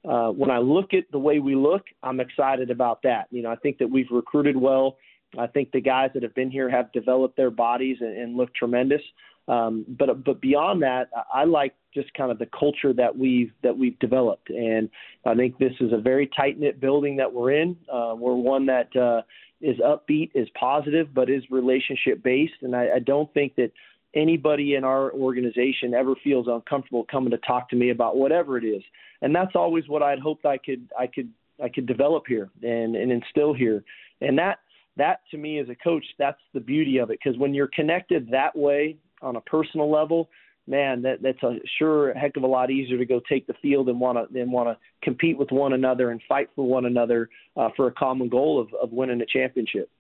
uh, 0.09 0.31
when 0.31 0.51
I 0.51 0.59
look 0.59 0.93
at 0.93 1.05
the 1.13 1.19
way 1.19 1.39
we 1.39 1.55
look, 1.55 1.83
I'm 2.03 2.19
excited 2.19 2.71
about 2.71 3.03
that. 3.03 3.29
You 3.31 3.43
know, 3.43 3.51
I 3.51 3.57
think 3.57 3.79
that 3.79 3.89
we've 3.89 4.11
recruited 4.11 4.57
well. 4.57 4.97
I 5.39 5.47
think 5.47 5.71
the 5.71 5.81
guys 5.81 6.11
that 6.15 6.25
have 6.25 6.35
been 6.35 6.51
here 6.51 6.69
have 6.69 6.91
developed 6.93 7.37
their 7.37 7.51
bodies 7.51 7.99
and, 8.01 8.17
and 8.17 8.37
look 8.37 8.53
tremendous. 8.55 9.03
Um, 9.49 9.85
but 9.89 10.25
but 10.25 10.41
beyond 10.41 10.83
that, 10.83 11.11
I 11.33 11.45
like 11.45 11.75
just 11.93 12.13
kind 12.15 12.31
of 12.31 12.39
the 12.39 12.47
culture 12.47 12.93
that 12.93 13.17
we've 13.17 13.53
that 13.63 13.77
we've 13.77 13.99
developed, 13.99 14.51
and 14.51 14.89
I 15.25 15.35
think 15.35 15.59
this 15.59 15.73
is 15.81 15.93
a 15.93 15.99
very 15.99 16.31
tight 16.37 16.59
knit 16.59 16.81
building 16.81 17.17
that 17.17 17.33
we're 17.33 17.53
in. 17.53 17.77
Uh, 17.93 18.15
we're 18.17 18.35
one 18.35 18.67
that 18.67 18.95
uh, 18.95 19.23
is 19.61 19.77
upbeat, 19.79 20.31
is 20.35 20.49
positive, 20.59 21.13
but 21.13 21.29
is 21.29 21.43
relationship 21.51 22.23
based, 22.23 22.63
and 22.63 22.77
I, 22.77 22.97
I 22.97 22.99
don't 23.01 23.33
think 23.35 23.57
that 23.57 23.73
anybody 24.15 24.75
in 24.75 24.85
our 24.85 25.13
organization 25.13 25.95
ever 25.95 26.15
feels 26.23 26.47
uncomfortable 26.49 27.07
coming 27.11 27.31
to 27.31 27.39
talk 27.39 27.69
to 27.71 27.77
me 27.77 27.91
about 27.91 28.17
whatever 28.17 28.57
it 28.57 28.65
is, 28.65 28.83
and 29.23 29.35
that's 29.35 29.57
always 29.57 29.89
what 29.89 30.03
I'd 30.03 30.21
hoped 30.21 30.47
I 30.47 30.59
could 30.59 30.89
I 30.99 31.07
could 31.07 31.31
I 31.63 31.69
could 31.69 31.87
develop 31.87 32.25
here 32.29 32.51
and 32.63 32.95
and 32.95 33.11
instill 33.11 33.53
here, 33.53 33.83
and 34.21 34.39
that 34.39 34.61
that 34.97 35.21
to 35.31 35.39
me 35.39 35.59
as 35.59 35.69
a 35.69 35.75
coach 35.75 36.05
that's 36.19 36.41
the 36.55 36.61
beauty 36.61 36.99
of 36.99 37.11
it. 37.11 37.19
Because 37.23 37.39
when 37.39 37.53
you're 37.53 37.71
connected 37.75 38.31
that 38.31 38.57
way 38.57 38.97
on 39.23 39.37
a 39.37 39.41
personal 39.41 39.91
level, 39.91 40.29
man, 40.67 41.03
that 41.03 41.23
that's 41.23 41.43
a 41.43 41.57
sure 41.79 42.15
heck 42.15 42.37
of 42.37 42.43
a 42.43 42.47
lot 42.47 42.71
easier 42.71 42.99
to 42.99 43.07
go 43.07 43.21
take 43.29 43.47
the 43.47 43.55
field 43.61 43.89
and 43.89 44.01
want 44.01 44.33
to 44.33 44.41
and 44.41 44.53
want 44.53 44.69
to 44.69 44.77
compete 45.03 45.39
with 45.39 45.51
one 45.51 45.73
another 45.73 46.11
and 46.11 46.21
fight 46.29 46.49
for 46.55 46.67
one 46.67 46.87
another 46.87 47.29
uh, 47.57 47.69
for 47.77 47.87
a 47.87 47.93
common 47.93 48.29
goal 48.29 48.61
of, 48.61 48.69
of 48.81 48.93
winning 48.93 49.21
a 49.21 49.27
championship. 49.27 49.91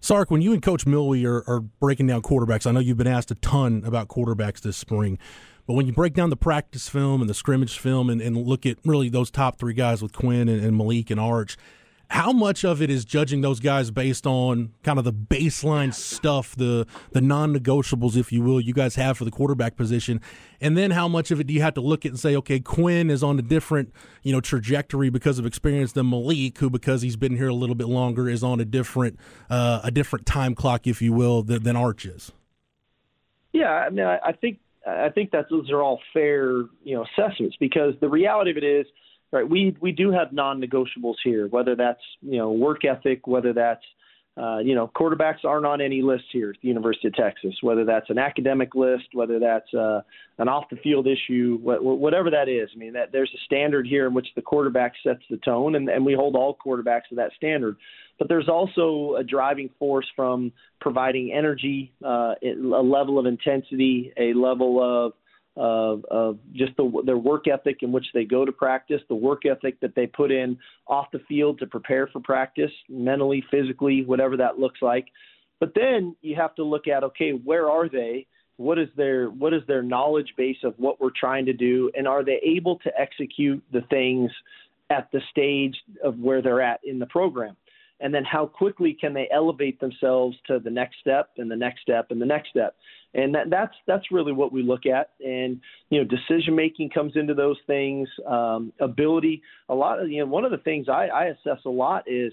Sark, 0.00 0.30
when 0.30 0.42
you 0.42 0.52
and 0.52 0.62
Coach 0.62 0.84
Milwee 0.84 1.24
are, 1.24 1.42
are 1.48 1.60
breaking 1.60 2.06
down 2.06 2.22
quarterbacks, 2.22 2.66
I 2.66 2.72
know 2.72 2.80
you've 2.80 2.98
been 2.98 3.06
asked 3.06 3.30
a 3.30 3.34
ton 3.36 3.82
about 3.84 4.08
quarterbacks 4.08 4.60
this 4.60 4.76
spring. 4.76 5.18
But 5.66 5.74
when 5.74 5.86
you 5.86 5.92
break 5.94 6.12
down 6.12 6.28
the 6.28 6.36
practice 6.36 6.90
film 6.90 7.22
and 7.22 7.30
the 7.30 7.34
scrimmage 7.34 7.78
film 7.78 8.10
and, 8.10 8.20
and 8.20 8.36
look 8.36 8.66
at 8.66 8.76
really 8.84 9.08
those 9.08 9.30
top 9.30 9.58
three 9.58 9.72
guys 9.72 10.02
with 10.02 10.12
Quinn 10.12 10.48
and, 10.48 10.62
and 10.62 10.76
Malik 10.76 11.10
and 11.10 11.18
Arch, 11.18 11.56
how 12.10 12.32
much 12.32 12.64
of 12.64 12.82
it 12.82 12.90
is 12.90 13.04
judging 13.04 13.40
those 13.40 13.60
guys 13.60 13.90
based 13.90 14.26
on 14.26 14.72
kind 14.82 14.98
of 14.98 15.04
the 15.04 15.12
baseline 15.12 15.92
stuff, 15.92 16.54
the 16.56 16.86
the 17.12 17.20
non-negotiables, 17.20 18.16
if 18.16 18.32
you 18.32 18.42
will, 18.42 18.60
you 18.60 18.72
guys 18.72 18.96
have 18.96 19.18
for 19.18 19.24
the 19.24 19.30
quarterback 19.30 19.76
position, 19.76 20.20
and 20.60 20.76
then 20.76 20.90
how 20.90 21.08
much 21.08 21.30
of 21.30 21.40
it 21.40 21.46
do 21.46 21.54
you 21.54 21.62
have 21.62 21.74
to 21.74 21.80
look 21.80 22.04
at 22.04 22.12
and 22.12 22.20
say, 22.20 22.36
okay, 22.36 22.60
Quinn 22.60 23.10
is 23.10 23.22
on 23.22 23.38
a 23.38 23.42
different 23.42 23.92
you 24.22 24.32
know 24.32 24.40
trajectory 24.40 25.10
because 25.10 25.38
of 25.38 25.46
experience 25.46 25.92
than 25.92 26.08
Malik, 26.10 26.58
who 26.58 26.70
because 26.70 27.02
he's 27.02 27.16
been 27.16 27.36
here 27.36 27.48
a 27.48 27.54
little 27.54 27.74
bit 27.74 27.88
longer 27.88 28.28
is 28.28 28.42
on 28.42 28.60
a 28.60 28.64
different 28.64 29.18
uh, 29.50 29.80
a 29.82 29.90
different 29.90 30.26
time 30.26 30.54
clock, 30.54 30.86
if 30.86 31.00
you 31.00 31.12
will, 31.12 31.42
than, 31.42 31.62
than 31.62 31.76
Arch 31.76 32.04
is. 32.04 32.32
Yeah, 33.52 33.70
I 33.70 33.90
mean, 33.90 34.04
I, 34.04 34.18
I 34.24 34.32
think 34.32 34.58
I 34.86 35.08
think 35.08 35.30
that 35.30 35.46
those 35.50 35.70
are 35.70 35.82
all 35.82 36.00
fair 36.12 36.64
you 36.82 36.94
know 36.94 37.04
assessments 37.04 37.56
because 37.58 37.94
the 38.00 38.08
reality 38.08 38.50
of 38.50 38.56
it 38.56 38.64
is 38.64 38.86
right? 39.34 39.48
We 39.48 39.76
we 39.80 39.92
do 39.92 40.10
have 40.10 40.32
non-negotiables 40.32 41.16
here, 41.22 41.48
whether 41.48 41.76
that's 41.76 42.00
you 42.22 42.38
know 42.38 42.52
work 42.52 42.84
ethic, 42.84 43.26
whether 43.26 43.52
that's 43.52 43.84
uh, 44.36 44.58
you 44.58 44.74
know, 44.74 44.90
quarterbacks 44.96 45.44
aren't 45.44 45.64
on 45.64 45.80
any 45.80 46.02
list 46.02 46.24
here 46.32 46.50
at 46.50 46.56
the 46.60 46.66
University 46.66 47.06
of 47.06 47.14
Texas, 47.14 47.54
whether 47.60 47.84
that's 47.84 48.10
an 48.10 48.18
academic 48.18 48.74
list, 48.74 49.04
whether 49.12 49.38
that's 49.38 49.72
uh, 49.72 50.00
an 50.38 50.48
off 50.48 50.64
the 50.70 50.76
field 50.76 51.06
issue, 51.06 51.56
wh- 51.58 51.82
whatever 51.82 52.30
that 52.30 52.48
is. 52.48 52.68
I 52.74 52.76
mean, 52.76 52.94
that 52.94 53.12
there's 53.12 53.30
a 53.32 53.38
standard 53.44 53.86
here 53.86 54.08
in 54.08 54.14
which 54.14 54.26
the 54.34 54.42
quarterback 54.42 54.94
sets 55.04 55.20
the 55.30 55.36
tone, 55.36 55.76
and, 55.76 55.88
and 55.88 56.04
we 56.04 56.14
hold 56.14 56.34
all 56.34 56.56
quarterbacks 56.56 57.08
to 57.10 57.14
that 57.14 57.30
standard. 57.36 57.76
But 58.18 58.28
there's 58.28 58.48
also 58.48 59.14
a 59.16 59.22
driving 59.22 59.70
force 59.78 60.06
from 60.16 60.50
providing 60.80 61.32
energy, 61.32 61.92
uh, 62.04 62.34
a 62.42 62.56
level 62.56 63.20
of 63.20 63.26
intensity, 63.26 64.12
a 64.16 64.34
level 64.34 64.82
of 64.82 65.12
of, 65.56 66.04
of 66.06 66.38
just 66.52 66.76
the, 66.76 67.02
their 67.04 67.18
work 67.18 67.46
ethic 67.46 67.78
in 67.82 67.92
which 67.92 68.06
they 68.12 68.24
go 68.24 68.44
to 68.44 68.52
practice, 68.52 69.00
the 69.08 69.14
work 69.14 69.46
ethic 69.46 69.80
that 69.80 69.94
they 69.94 70.06
put 70.06 70.30
in 70.30 70.58
off 70.86 71.06
the 71.12 71.20
field 71.28 71.58
to 71.60 71.66
prepare 71.66 72.08
for 72.08 72.20
practice, 72.20 72.70
mentally, 72.88 73.44
physically, 73.50 74.04
whatever 74.04 74.36
that 74.36 74.58
looks 74.58 74.82
like. 74.82 75.06
But 75.60 75.72
then 75.74 76.16
you 76.22 76.34
have 76.36 76.54
to 76.56 76.64
look 76.64 76.88
at 76.88 77.04
okay, 77.04 77.30
where 77.30 77.70
are 77.70 77.88
they? 77.88 78.26
What 78.56 78.78
is 78.78 78.88
their 78.96 79.30
what 79.30 79.54
is 79.54 79.62
their 79.66 79.82
knowledge 79.82 80.34
base 80.36 80.58
of 80.62 80.74
what 80.76 81.00
we're 81.00 81.10
trying 81.18 81.46
to 81.46 81.52
do, 81.52 81.90
and 81.96 82.06
are 82.06 82.24
they 82.24 82.40
able 82.44 82.78
to 82.80 82.90
execute 82.98 83.62
the 83.72 83.82
things 83.90 84.30
at 84.90 85.08
the 85.12 85.20
stage 85.30 85.76
of 86.02 86.18
where 86.18 86.42
they're 86.42 86.60
at 86.60 86.80
in 86.84 86.98
the 86.98 87.06
program? 87.06 87.56
And 88.00 88.12
then 88.12 88.24
how 88.24 88.46
quickly 88.46 88.96
can 88.98 89.14
they 89.14 89.28
elevate 89.32 89.80
themselves 89.80 90.36
to 90.46 90.58
the 90.58 90.70
next 90.70 90.96
step 91.00 91.30
and 91.38 91.50
the 91.50 91.56
next 91.56 91.82
step 91.82 92.08
and 92.10 92.20
the 92.20 92.26
next 92.26 92.50
step. 92.50 92.76
And 93.14 93.34
that, 93.34 93.48
that's 93.48 93.74
that's 93.86 94.10
really 94.10 94.32
what 94.32 94.52
we 94.52 94.62
look 94.62 94.86
at. 94.86 95.10
And 95.24 95.60
you 95.90 96.02
know 96.02 96.04
decision 96.04 96.56
making 96.56 96.90
comes 96.90 97.12
into 97.14 97.34
those 97.34 97.58
things 97.66 98.08
um, 98.26 98.72
ability. 98.80 99.42
A 99.68 99.74
lot 99.74 100.00
of 100.00 100.10
you 100.10 100.20
know 100.20 100.26
one 100.26 100.44
of 100.44 100.50
the 100.50 100.58
things 100.58 100.88
I, 100.88 101.06
I 101.06 101.24
assess 101.26 101.64
a 101.64 101.70
lot 101.70 102.04
is 102.08 102.32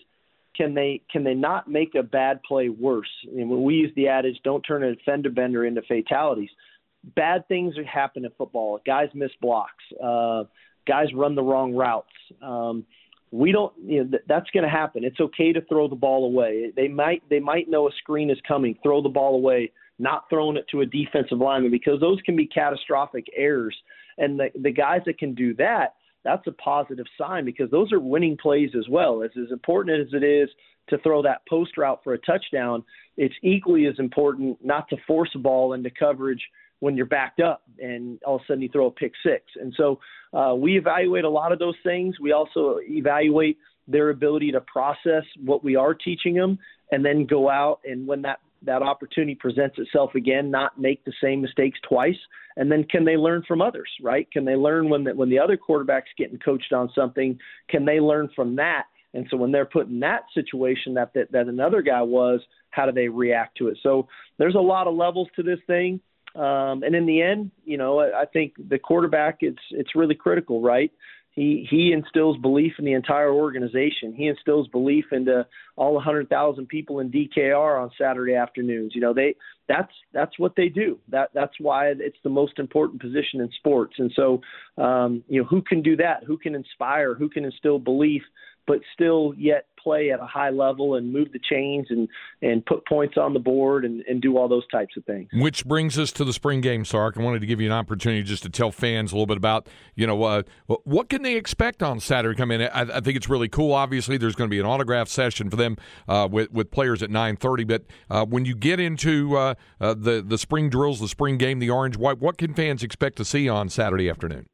can 0.55 0.73
they 0.73 1.01
can 1.11 1.23
they 1.23 1.35
not 1.35 1.69
make 1.69 1.93
a 1.95 2.03
bad 2.03 2.41
play 2.43 2.69
worse? 2.69 3.11
And 3.25 3.49
when 3.49 3.63
we 3.63 3.75
use 3.75 3.91
the 3.95 4.07
adage 4.07 4.39
don't 4.43 4.61
turn 4.61 4.83
a 4.83 4.95
fender 5.05 5.29
bender 5.29 5.65
into 5.65 5.81
fatalities. 5.83 6.49
Bad 7.15 7.47
things 7.47 7.75
happen 7.91 8.25
in 8.25 8.31
football. 8.37 8.79
Guys 8.85 9.09
miss 9.15 9.31
blocks. 9.41 9.83
Uh, 10.03 10.43
guys 10.87 11.07
run 11.15 11.35
the 11.35 11.41
wrong 11.43 11.73
routes. 11.73 12.09
Um, 12.41 12.85
we 13.31 13.51
don't 13.51 13.73
you 13.83 14.03
know 14.03 14.17
that's 14.27 14.49
going 14.51 14.63
to 14.63 14.69
happen. 14.69 15.03
It's 15.03 15.19
okay 15.19 15.53
to 15.53 15.61
throw 15.61 15.87
the 15.87 15.95
ball 15.95 16.25
away. 16.25 16.71
They 16.75 16.87
might 16.87 17.23
they 17.29 17.39
might 17.39 17.69
know 17.69 17.87
a 17.87 17.91
screen 17.97 18.29
is 18.29 18.39
coming. 18.47 18.77
Throw 18.83 19.01
the 19.01 19.09
ball 19.09 19.35
away 19.35 19.71
not 19.99 20.25
throwing 20.31 20.57
it 20.57 20.65
to 20.71 20.81
a 20.81 20.85
defensive 20.85 21.37
lineman 21.37 21.69
because 21.69 21.99
those 21.99 22.19
can 22.21 22.35
be 22.35 22.47
catastrophic 22.47 23.27
errors. 23.35 23.75
And 24.17 24.39
the 24.39 24.49
the 24.61 24.71
guys 24.71 25.01
that 25.05 25.17
can 25.17 25.33
do 25.33 25.53
that 25.55 25.95
that's 26.23 26.45
a 26.45 26.51
positive 26.51 27.07
sign 27.17 27.45
because 27.45 27.71
those 27.71 27.91
are 27.91 27.99
winning 27.99 28.37
plays 28.37 28.71
as 28.77 28.87
well. 28.89 29.23
As 29.23 29.31
as 29.37 29.51
important 29.51 29.99
as 30.01 30.13
it 30.13 30.23
is 30.23 30.49
to 30.89 30.97
throw 30.99 31.21
that 31.21 31.41
post 31.49 31.77
route 31.77 32.01
for 32.03 32.13
a 32.13 32.19
touchdown 32.19 32.83
it's 33.17 33.35
equally 33.43 33.85
as 33.85 33.99
important 33.99 34.57
not 34.63 34.87
to 34.89 34.97
force 35.05 35.29
a 35.35 35.39
ball 35.39 35.73
into 35.73 35.89
coverage 35.89 36.41
when 36.81 36.97
you're 36.97 37.05
backed 37.05 37.39
up 37.39 37.63
and 37.79 38.19
all 38.23 38.35
of 38.35 38.41
a 38.41 38.45
sudden 38.45 38.61
you 38.61 38.69
throw 38.69 38.87
a 38.87 38.91
pick 38.91 39.13
six. 39.23 39.45
And 39.55 39.73
so 39.77 39.99
uh, 40.33 40.53
we 40.55 40.77
evaluate 40.77 41.23
a 41.23 41.29
lot 41.29 41.53
of 41.53 41.59
those 41.59 41.75
things. 41.83 42.19
We 42.19 42.33
also 42.33 42.79
evaluate 42.81 43.57
their 43.87 44.09
ability 44.09 44.51
to 44.51 44.61
process 44.61 45.23
what 45.43 45.63
we 45.63 45.75
are 45.75 45.93
teaching 45.93 46.33
them 46.33 46.59
and 46.91 47.05
then 47.05 47.25
go 47.25 47.49
out 47.49 47.79
and 47.85 48.05
when 48.05 48.23
that 48.23 48.39
that 48.63 48.83
opportunity 48.83 49.33
presents 49.33 49.79
itself 49.79 50.13
again, 50.13 50.51
not 50.51 50.79
make 50.79 51.03
the 51.03 51.13
same 51.21 51.41
mistakes 51.41 51.79
twice. 51.87 52.17
And 52.57 52.71
then 52.71 52.83
can 52.83 53.05
they 53.05 53.17
learn 53.17 53.43
from 53.47 53.61
others, 53.61 53.89
right? 54.03 54.29
Can 54.31 54.45
they 54.45 54.55
learn 54.55 54.89
when 54.89 55.03
the, 55.03 55.15
when 55.15 55.29
the 55.29 55.39
other 55.39 55.57
quarterback's 55.57 56.11
getting 56.15 56.37
coached 56.37 56.71
on 56.71 56.91
something? 56.93 57.39
Can 57.69 57.85
they 57.85 57.99
learn 57.99 58.29
from 58.35 58.57
that? 58.57 58.83
And 59.13 59.25
so 59.29 59.37
when 59.37 59.51
they're 59.51 59.65
put 59.65 59.87
in 59.87 59.99
that 60.01 60.25
situation 60.33 60.93
that, 60.93 61.13
that, 61.15 61.31
that 61.31 61.47
another 61.47 61.81
guy 61.81 62.01
was, 62.01 62.39
how 62.69 62.85
do 62.85 62.91
they 62.91 63.07
react 63.07 63.57
to 63.57 63.67
it? 63.67 63.77
So 63.81 64.07
there's 64.37 64.55
a 64.55 64.59
lot 64.59 64.87
of 64.87 64.95
levels 64.95 65.27
to 65.35 65.43
this 65.43 65.59
thing. 65.67 65.99
Um, 66.35 66.83
and 66.83 66.95
in 66.95 67.05
the 67.05 67.21
end, 67.21 67.51
you 67.65 67.77
know, 67.77 67.99
I, 67.99 68.21
I 68.21 68.25
think 68.25 68.53
the 68.69 68.79
quarterback 68.79 69.39
it's 69.41 69.61
it's 69.71 69.95
really 69.95 70.15
critical, 70.15 70.61
right? 70.61 70.91
He 71.31 71.65
he 71.69 71.93
instills 71.93 72.37
belief 72.37 72.73
in 72.77 72.85
the 72.85 72.93
entire 72.93 73.31
organization. 73.31 74.13
He 74.13 74.27
instills 74.27 74.67
belief 74.67 75.05
into 75.11 75.45
all 75.77 75.93
100,000 75.93 76.67
people 76.67 76.99
in 76.99 77.09
DKR 77.09 77.81
on 77.81 77.89
Saturday 77.97 78.35
afternoons. 78.35 78.93
You 78.93 79.01
know, 79.01 79.13
they 79.13 79.35
that's 79.67 79.91
that's 80.13 80.37
what 80.37 80.55
they 80.57 80.67
do. 80.67 80.99
That 81.09 81.29
that's 81.33 81.53
why 81.59 81.87
it's 81.87 82.17
the 82.23 82.29
most 82.29 82.59
important 82.59 83.01
position 83.01 83.39
in 83.39 83.49
sports. 83.57 83.95
And 83.97 84.11
so, 84.13 84.41
um, 84.77 85.23
you 85.29 85.41
know, 85.41 85.47
who 85.47 85.61
can 85.61 85.81
do 85.81 85.95
that? 85.97 86.25
Who 86.25 86.37
can 86.37 86.53
inspire? 86.53 87.15
Who 87.15 87.29
can 87.29 87.45
instill 87.45 87.79
belief? 87.79 88.23
but 88.67 88.79
still 88.93 89.33
yet 89.37 89.65
play 89.83 90.11
at 90.11 90.19
a 90.19 90.25
high 90.25 90.49
level 90.49 90.95
and 90.95 91.11
move 91.11 91.31
the 91.31 91.39
chains 91.39 91.87
and, 91.89 92.07
and 92.41 92.65
put 92.65 92.85
points 92.87 93.17
on 93.17 93.33
the 93.33 93.39
board 93.39 93.85
and, 93.85 94.01
and 94.07 94.21
do 94.21 94.37
all 94.37 94.47
those 94.47 94.67
types 94.67 94.95
of 94.97 95.05
things. 95.05 95.29
Which 95.33 95.65
brings 95.65 95.97
us 95.97 96.11
to 96.13 96.25
the 96.25 96.33
spring 96.33 96.61
game, 96.61 96.85
Sark. 96.85 97.17
I 97.17 97.21
wanted 97.21 97.41
to 97.41 97.47
give 97.47 97.59
you 97.59 97.67
an 97.67 97.73
opportunity 97.73 98.23
just 98.23 98.43
to 98.43 98.49
tell 98.49 98.71
fans 98.71 99.11
a 99.11 99.15
little 99.15 99.27
bit 99.27 99.37
about, 99.37 99.67
you 99.95 100.07
know, 100.07 100.23
uh, 100.23 100.43
what 100.67 101.09
can 101.09 101.21
they 101.21 101.35
expect 101.35 101.83
on 101.83 101.99
Saturday? 101.99 102.37
Come 102.37 102.51
in, 102.51 102.61
I, 102.61 102.81
I, 102.81 102.99
think 103.01 103.17
it's 103.17 103.29
really 103.29 103.49
cool. 103.49 103.73
Obviously, 103.73 104.17
there's 104.17 104.35
going 104.35 104.49
to 104.49 104.51
be 104.53 104.59
an 104.59 104.65
autograph 104.65 105.07
session 105.07 105.49
for 105.49 105.55
them 105.55 105.77
uh, 106.07 106.27
with 106.31 106.51
with 106.51 106.71
players 106.71 107.03
at 107.03 107.09
9:30. 107.09 107.67
But 107.67 107.83
uh, 108.09 108.25
when 108.25 108.45
you 108.45 108.55
get 108.55 108.79
into 108.79 109.35
uh, 109.37 109.55
uh, 109.79 109.93
the 109.93 110.23
the 110.25 110.37
spring 110.37 110.69
drills, 110.69 110.99
the 110.99 111.07
spring 111.07 111.37
game, 111.37 111.59
the 111.59 111.69
orange 111.69 111.97
white, 111.97 112.19
what 112.19 112.37
can 112.37 112.53
fans 112.53 112.83
expect 112.83 113.17
to 113.17 113.25
see 113.25 113.49
on 113.49 113.69
Saturday 113.69 114.09
afternoon? 114.09 114.47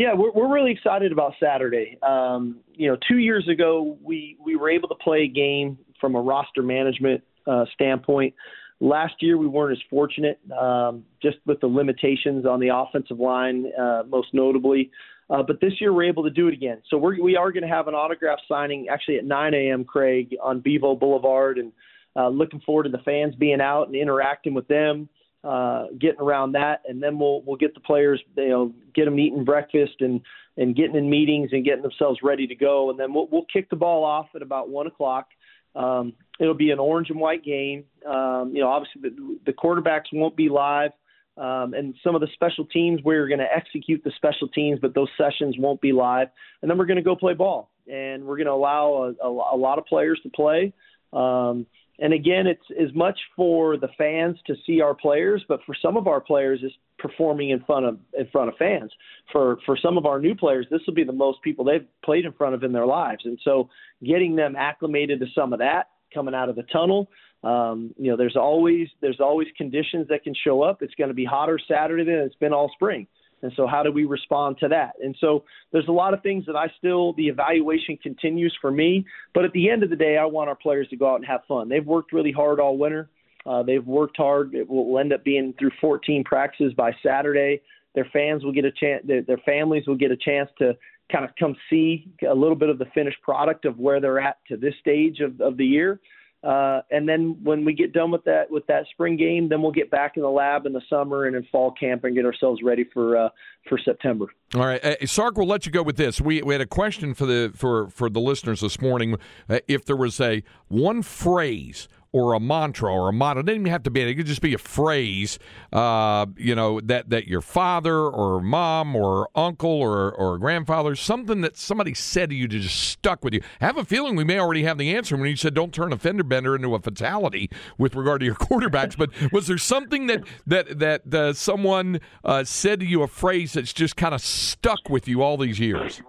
Yeah, 0.00 0.14
we're 0.14 0.30
we're 0.32 0.50
really 0.50 0.70
excited 0.70 1.12
about 1.12 1.34
Saturday. 1.38 1.98
Um, 2.02 2.60
you 2.72 2.88
know, 2.88 2.96
two 3.06 3.18
years 3.18 3.46
ago 3.48 3.98
we 4.02 4.34
we 4.42 4.56
were 4.56 4.70
able 4.70 4.88
to 4.88 4.94
play 4.94 5.24
a 5.24 5.28
game 5.28 5.76
from 6.00 6.14
a 6.14 6.20
roster 6.22 6.62
management 6.62 7.22
uh, 7.46 7.66
standpoint. 7.74 8.32
Last 8.80 9.16
year 9.20 9.36
we 9.36 9.46
weren't 9.46 9.76
as 9.76 9.82
fortunate, 9.90 10.40
um, 10.58 11.04
just 11.20 11.36
with 11.44 11.60
the 11.60 11.66
limitations 11.66 12.46
on 12.46 12.60
the 12.60 12.68
offensive 12.74 13.20
line, 13.20 13.66
uh, 13.78 14.04
most 14.08 14.28
notably. 14.32 14.90
Uh, 15.28 15.42
but 15.42 15.60
this 15.60 15.74
year 15.82 15.92
we're 15.92 16.08
able 16.08 16.24
to 16.24 16.30
do 16.30 16.48
it 16.48 16.54
again. 16.54 16.80
So 16.88 16.96
we're, 16.96 17.22
we 17.22 17.36
are 17.36 17.52
going 17.52 17.64
to 17.64 17.68
have 17.68 17.86
an 17.86 17.94
autograph 17.94 18.38
signing 18.48 18.86
actually 18.90 19.18
at 19.18 19.26
9 19.26 19.52
a.m. 19.52 19.84
Craig 19.84 20.34
on 20.42 20.60
Bevo 20.60 20.96
Boulevard, 20.96 21.58
and 21.58 21.72
uh, 22.16 22.30
looking 22.30 22.60
forward 22.60 22.84
to 22.84 22.88
the 22.88 23.04
fans 23.04 23.34
being 23.34 23.60
out 23.60 23.88
and 23.88 23.94
interacting 23.94 24.54
with 24.54 24.66
them 24.66 25.10
uh, 25.42 25.86
getting 25.98 26.20
around 26.20 26.52
that, 26.52 26.82
and 26.86 27.02
then 27.02 27.18
we'll 27.18 27.42
we'll 27.42 27.56
get 27.56 27.74
the 27.74 27.80
players, 27.80 28.22
you 28.36 28.48
know, 28.48 28.74
get 28.94 29.06
them 29.06 29.18
eating 29.18 29.44
breakfast 29.44 29.94
and 30.00 30.20
and 30.56 30.76
getting 30.76 30.96
in 30.96 31.08
meetings 31.08 31.50
and 31.52 31.64
getting 31.64 31.82
themselves 31.82 32.20
ready 32.22 32.46
to 32.46 32.54
go, 32.54 32.90
and 32.90 32.98
then 32.98 33.14
we'll 33.14 33.28
we'll 33.30 33.46
kick 33.52 33.70
the 33.70 33.76
ball 33.76 34.04
off 34.04 34.26
at 34.34 34.42
about 34.42 34.68
one 34.68 34.86
o'clock. 34.86 35.28
Um, 35.74 36.14
it'll 36.38 36.54
be 36.54 36.70
an 36.70 36.78
orange 36.78 37.10
and 37.10 37.20
white 37.20 37.44
game. 37.44 37.84
Um, 38.06 38.52
you 38.54 38.60
know, 38.60 38.68
obviously 38.68 39.02
the, 39.02 39.38
the 39.46 39.52
quarterbacks 39.52 40.12
won't 40.12 40.36
be 40.36 40.48
live, 40.48 40.90
um, 41.36 41.74
and 41.74 41.94
some 42.04 42.14
of 42.14 42.20
the 42.20 42.28
special 42.34 42.66
teams 42.66 43.00
we're 43.02 43.28
going 43.28 43.38
to 43.38 43.46
execute 43.54 44.02
the 44.04 44.12
special 44.16 44.48
teams, 44.48 44.78
but 44.80 44.94
those 44.94 45.08
sessions 45.16 45.56
won't 45.58 45.80
be 45.80 45.92
live. 45.92 46.28
And 46.60 46.70
then 46.70 46.76
we're 46.76 46.86
going 46.86 46.96
to 46.96 47.02
go 47.02 47.16
play 47.16 47.34
ball, 47.34 47.70
and 47.90 48.24
we're 48.24 48.36
going 48.36 48.46
to 48.46 48.52
allow 48.52 49.14
a, 49.22 49.26
a, 49.26 49.54
a 49.54 49.56
lot 49.56 49.78
of 49.78 49.86
players 49.86 50.20
to 50.24 50.28
play. 50.28 50.74
Um, 51.12 51.66
and 52.00 52.14
again, 52.14 52.46
it's 52.46 52.64
as 52.80 52.94
much 52.94 53.18
for 53.36 53.76
the 53.76 53.88
fans 53.98 54.38
to 54.46 54.54
see 54.66 54.80
our 54.80 54.94
players, 54.94 55.44
but 55.48 55.60
for 55.66 55.74
some 55.80 55.98
of 55.98 56.06
our 56.06 56.20
players, 56.20 56.60
it's 56.62 56.74
performing 56.98 57.50
in 57.50 57.62
front 57.64 57.84
of 57.86 57.98
in 58.18 58.26
front 58.28 58.48
of 58.48 58.56
fans. 58.56 58.90
For 59.30 59.58
for 59.66 59.76
some 59.76 59.98
of 59.98 60.06
our 60.06 60.18
new 60.18 60.34
players, 60.34 60.66
this 60.70 60.80
will 60.86 60.94
be 60.94 61.04
the 61.04 61.12
most 61.12 61.42
people 61.42 61.64
they've 61.64 61.86
played 62.02 62.24
in 62.24 62.32
front 62.32 62.54
of 62.54 62.64
in 62.64 62.72
their 62.72 62.86
lives, 62.86 63.22
and 63.24 63.38
so 63.44 63.68
getting 64.02 64.34
them 64.34 64.56
acclimated 64.56 65.20
to 65.20 65.26
some 65.34 65.52
of 65.52 65.58
that 65.58 65.90
coming 66.12 66.34
out 66.34 66.48
of 66.48 66.56
the 66.56 66.64
tunnel. 66.64 67.08
Um, 67.44 67.94
you 67.98 68.10
know, 68.10 68.16
there's 68.16 68.36
always 68.36 68.88
there's 69.02 69.20
always 69.20 69.48
conditions 69.56 70.08
that 70.08 70.24
can 70.24 70.34
show 70.34 70.62
up. 70.62 70.82
It's 70.82 70.94
going 70.94 71.08
to 71.08 71.14
be 71.14 71.24
hotter 71.24 71.58
Saturday 71.68 72.04
than 72.04 72.14
it's 72.14 72.34
been 72.36 72.52
all 72.52 72.70
spring. 72.74 73.06
And 73.42 73.52
so, 73.56 73.66
how 73.66 73.82
do 73.82 73.90
we 73.90 74.04
respond 74.04 74.58
to 74.60 74.68
that? 74.68 74.94
And 75.02 75.16
so, 75.20 75.44
there's 75.72 75.88
a 75.88 75.92
lot 75.92 76.14
of 76.14 76.22
things 76.22 76.46
that 76.46 76.56
I 76.56 76.66
still, 76.78 77.12
the 77.14 77.28
evaluation 77.28 77.96
continues 77.96 78.56
for 78.60 78.70
me. 78.70 79.06
But 79.34 79.44
at 79.44 79.52
the 79.52 79.70
end 79.70 79.82
of 79.82 79.90
the 79.90 79.96
day, 79.96 80.16
I 80.18 80.24
want 80.24 80.48
our 80.48 80.56
players 80.56 80.88
to 80.88 80.96
go 80.96 81.10
out 81.10 81.16
and 81.16 81.26
have 81.26 81.40
fun. 81.48 81.68
They've 81.68 81.86
worked 81.86 82.12
really 82.12 82.32
hard 82.32 82.60
all 82.60 82.76
winter. 82.76 83.08
Uh, 83.46 83.62
they've 83.62 83.86
worked 83.86 84.16
hard. 84.16 84.54
It 84.54 84.68
will 84.68 84.98
end 84.98 85.12
up 85.12 85.24
being 85.24 85.54
through 85.58 85.70
14 85.80 86.24
practices 86.24 86.74
by 86.74 86.92
Saturday. 87.02 87.62
Their 87.94 88.08
fans 88.12 88.44
will 88.44 88.52
get 88.52 88.64
a 88.64 88.72
chance. 88.72 89.04
Their, 89.06 89.22
their 89.22 89.38
families 89.38 89.86
will 89.86 89.96
get 89.96 90.10
a 90.10 90.16
chance 90.16 90.50
to 90.58 90.76
kind 91.10 91.24
of 91.24 91.30
come 91.38 91.56
see 91.68 92.06
a 92.28 92.34
little 92.34 92.54
bit 92.54 92.68
of 92.68 92.78
the 92.78 92.86
finished 92.94 93.20
product 93.22 93.64
of 93.64 93.78
where 93.78 94.00
they're 94.00 94.20
at 94.20 94.38
to 94.48 94.56
this 94.56 94.74
stage 94.80 95.20
of, 95.20 95.40
of 95.40 95.56
the 95.56 95.64
year. 95.64 96.00
Uh, 96.42 96.80
and 96.90 97.06
then 97.06 97.36
when 97.42 97.66
we 97.66 97.74
get 97.74 97.92
done 97.92 98.10
with 98.10 98.24
that 98.24 98.50
with 98.50 98.66
that 98.66 98.86
spring 98.92 99.16
game, 99.16 99.48
then 99.50 99.60
we'll 99.60 99.72
get 99.72 99.90
back 99.90 100.16
in 100.16 100.22
the 100.22 100.30
lab 100.30 100.64
in 100.64 100.72
the 100.72 100.80
summer 100.88 101.26
and 101.26 101.36
in 101.36 101.44
fall 101.52 101.72
camp 101.72 102.04
and 102.04 102.14
get 102.16 102.24
ourselves 102.24 102.62
ready 102.62 102.84
for 102.94 103.16
uh, 103.16 103.28
for 103.68 103.78
September. 103.78 104.26
All 104.54 104.66
right, 104.66 104.82
uh, 104.82 105.06
Sark, 105.06 105.36
we'll 105.36 105.46
let 105.46 105.66
you 105.66 105.72
go 105.72 105.82
with 105.82 105.98
this. 105.98 106.18
We, 106.18 106.42
we 106.42 106.54
had 106.54 106.62
a 106.62 106.66
question 106.66 107.12
for 107.12 107.26
the 107.26 107.52
for 107.54 107.90
for 107.90 108.08
the 108.08 108.20
listeners 108.20 108.62
this 108.62 108.80
morning. 108.80 109.18
Uh, 109.50 109.58
if 109.68 109.84
there 109.84 109.96
was 109.96 110.18
a 110.18 110.42
one 110.68 111.02
phrase 111.02 111.88
or 112.12 112.34
a 112.34 112.40
mantra 112.40 112.92
or 112.92 113.08
a 113.08 113.12
motto. 113.12 113.40
It 113.40 113.46
doesn't 113.46 113.60
even 113.62 113.72
have 113.72 113.84
to 113.84 113.90
be. 113.90 114.00
It 114.02 114.14
could 114.14 114.26
just 114.26 114.40
be 114.40 114.54
a 114.54 114.58
phrase. 114.58 115.38
Uh, 115.72 116.26
you 116.36 116.54
know 116.54 116.80
that 116.80 117.10
that 117.10 117.28
your 117.28 117.40
father 117.40 117.96
or 117.96 118.40
mom 118.40 118.96
or 118.96 119.28
uncle 119.34 119.70
or 119.70 120.12
or 120.12 120.38
grandfather, 120.38 120.96
something 120.96 121.40
that 121.42 121.56
somebody 121.56 121.94
said 121.94 122.30
to 122.30 122.36
you 122.36 122.48
that 122.48 122.58
just 122.58 122.76
stuck 122.76 123.24
with 123.24 123.34
you. 123.34 123.42
I 123.60 123.66
have 123.66 123.76
a 123.76 123.84
feeling 123.84 124.16
we 124.16 124.24
may 124.24 124.38
already 124.38 124.64
have 124.64 124.78
the 124.78 124.94
answer 124.94 125.16
when 125.16 125.28
you 125.28 125.36
said 125.36 125.54
don't 125.54 125.72
turn 125.72 125.92
a 125.92 125.98
fender 125.98 126.24
bender 126.24 126.56
into 126.56 126.74
a 126.74 126.80
fatality 126.80 127.50
with 127.78 127.94
regard 127.94 128.20
to 128.20 128.26
your 128.26 128.34
quarterbacks. 128.36 128.96
but 128.96 129.10
was 129.32 129.46
there 129.46 129.58
something 129.58 130.06
that 130.08 130.24
that 130.46 130.78
that 130.78 131.14
uh, 131.14 131.32
someone 131.32 132.00
uh, 132.24 132.42
said 132.44 132.80
to 132.80 132.86
you, 132.86 133.02
a 133.02 133.08
phrase 133.08 133.52
that's 133.52 133.72
just 133.72 133.96
kind 133.96 134.14
of 134.14 134.20
stuck 134.20 134.88
with 134.88 135.06
you 135.06 135.22
all 135.22 135.36
these 135.36 135.60
years? 135.60 136.02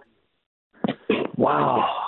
Wow 1.37 2.00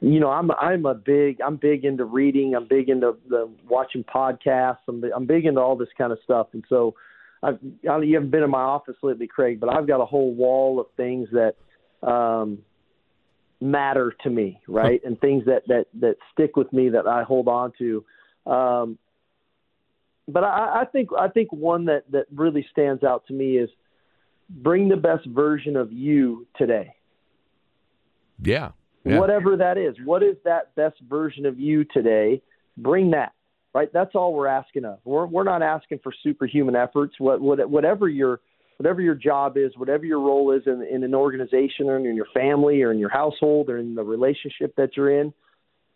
you 0.00 0.18
know, 0.18 0.30
I'm 0.30 0.50
I'm 0.52 0.86
a 0.86 0.94
big 0.94 1.40
I'm 1.40 1.56
big 1.56 1.84
into 1.84 2.04
reading. 2.04 2.54
I'm 2.54 2.66
big 2.66 2.88
into 2.88 3.16
the 3.28 3.50
watching 3.68 4.02
podcasts. 4.04 4.78
I'm 4.88 5.04
I'm 5.14 5.26
big 5.26 5.44
into 5.44 5.60
all 5.60 5.76
this 5.76 5.90
kind 5.96 6.10
of 6.12 6.18
stuff. 6.24 6.48
And 6.52 6.64
so, 6.68 6.94
I've 7.42 7.58
I, 7.88 7.98
you 7.98 8.14
haven't 8.14 8.30
been 8.30 8.42
in 8.42 8.50
my 8.50 8.62
office 8.62 8.96
lately, 9.02 9.26
Craig, 9.26 9.60
but 9.60 9.68
I've 9.68 9.86
got 9.86 10.00
a 10.00 10.06
whole 10.06 10.34
wall 10.34 10.80
of 10.80 10.86
things 10.96 11.28
that 11.32 11.56
um, 12.06 12.60
matter 13.60 14.14
to 14.22 14.30
me, 14.30 14.60
right, 14.66 15.02
and 15.04 15.20
things 15.20 15.44
that 15.44 15.68
that 15.68 15.86
that 16.00 16.16
stick 16.32 16.56
with 16.56 16.72
me 16.72 16.88
that 16.90 17.06
I 17.06 17.22
hold 17.22 17.46
on 17.46 17.72
to. 17.78 18.04
Um, 18.46 18.98
but 20.28 20.44
I, 20.44 20.80
I 20.80 20.84
think 20.90 21.10
I 21.18 21.28
think 21.28 21.52
one 21.52 21.84
that 21.86 22.10
that 22.12 22.24
really 22.34 22.66
stands 22.70 23.04
out 23.04 23.26
to 23.26 23.34
me 23.34 23.58
is 23.58 23.68
bring 24.48 24.88
the 24.88 24.96
best 24.96 25.26
version 25.26 25.76
of 25.76 25.92
you 25.92 26.46
today. 26.56 26.94
Yeah, 28.42 28.70
yeah. 29.04 29.18
whatever 29.18 29.56
that 29.56 29.78
is. 29.78 29.96
What 30.04 30.22
is 30.22 30.36
that 30.44 30.74
best 30.74 30.96
version 31.08 31.46
of 31.46 31.58
you 31.58 31.84
today? 31.84 32.42
Bring 32.76 33.10
that. 33.12 33.32
Right. 33.72 33.92
That's 33.92 34.14
all 34.14 34.34
we're 34.34 34.48
asking 34.48 34.84
of. 34.84 34.98
We're 35.04 35.26
we're 35.26 35.44
not 35.44 35.62
asking 35.62 36.00
for 36.02 36.12
superhuman 36.24 36.74
efforts. 36.74 37.14
What, 37.18 37.40
what 37.40 37.70
whatever 37.70 38.08
your 38.08 38.40
whatever 38.78 39.00
your 39.00 39.14
job 39.14 39.56
is, 39.56 39.72
whatever 39.76 40.06
your 40.06 40.20
role 40.20 40.52
is 40.52 40.62
in, 40.66 40.82
in 40.90 41.04
an 41.04 41.14
organization 41.14 41.88
or 41.88 41.98
in 41.98 42.16
your 42.16 42.26
family 42.34 42.82
or 42.82 42.90
in 42.90 42.98
your 42.98 43.10
household 43.10 43.68
or 43.68 43.76
in 43.76 43.94
the 43.94 44.02
relationship 44.02 44.74
that 44.76 44.96
you're 44.96 45.20
in, 45.20 45.32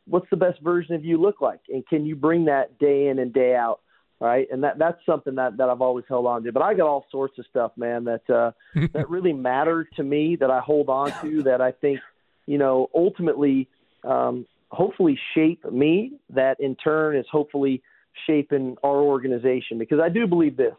what's 0.06 0.28
the 0.30 0.36
best 0.36 0.60
version 0.60 0.94
of 0.94 1.02
you 1.02 1.20
look 1.20 1.40
like? 1.40 1.60
And 1.70 1.86
can 1.86 2.04
you 2.04 2.14
bring 2.14 2.44
that 2.44 2.78
day 2.78 3.08
in 3.08 3.18
and 3.18 3.32
day 3.32 3.56
out? 3.56 3.80
Right. 4.20 4.46
And 4.52 4.62
that, 4.64 4.78
that's 4.78 4.98
something 5.06 5.34
that, 5.36 5.56
that 5.56 5.68
I've 5.68 5.80
always 5.80 6.04
held 6.08 6.26
on 6.26 6.44
to. 6.44 6.52
But 6.52 6.62
I 6.62 6.74
got 6.74 6.86
all 6.86 7.06
sorts 7.10 7.38
of 7.38 7.46
stuff, 7.50 7.72
man, 7.76 8.04
that, 8.04 8.30
uh, 8.30 8.52
that 8.92 9.08
really 9.08 9.32
matter 9.32 9.88
to 9.96 10.02
me 10.02 10.36
that 10.36 10.50
I 10.50 10.60
hold 10.60 10.90
on 10.90 11.10
to 11.22 11.42
that 11.44 11.60
I 11.60 11.72
think 11.72 12.00
you 12.46 12.58
know, 12.58 12.88
ultimately, 12.94 13.68
um, 14.04 14.46
hopefully 14.70 15.18
shape 15.34 15.64
me. 15.70 16.12
That 16.30 16.60
in 16.60 16.76
turn 16.76 17.16
is 17.16 17.26
hopefully 17.30 17.82
shaping 18.26 18.76
our 18.82 18.96
organization 18.96 19.78
because 19.78 20.00
I 20.02 20.08
do 20.08 20.26
believe 20.26 20.56
this: 20.56 20.74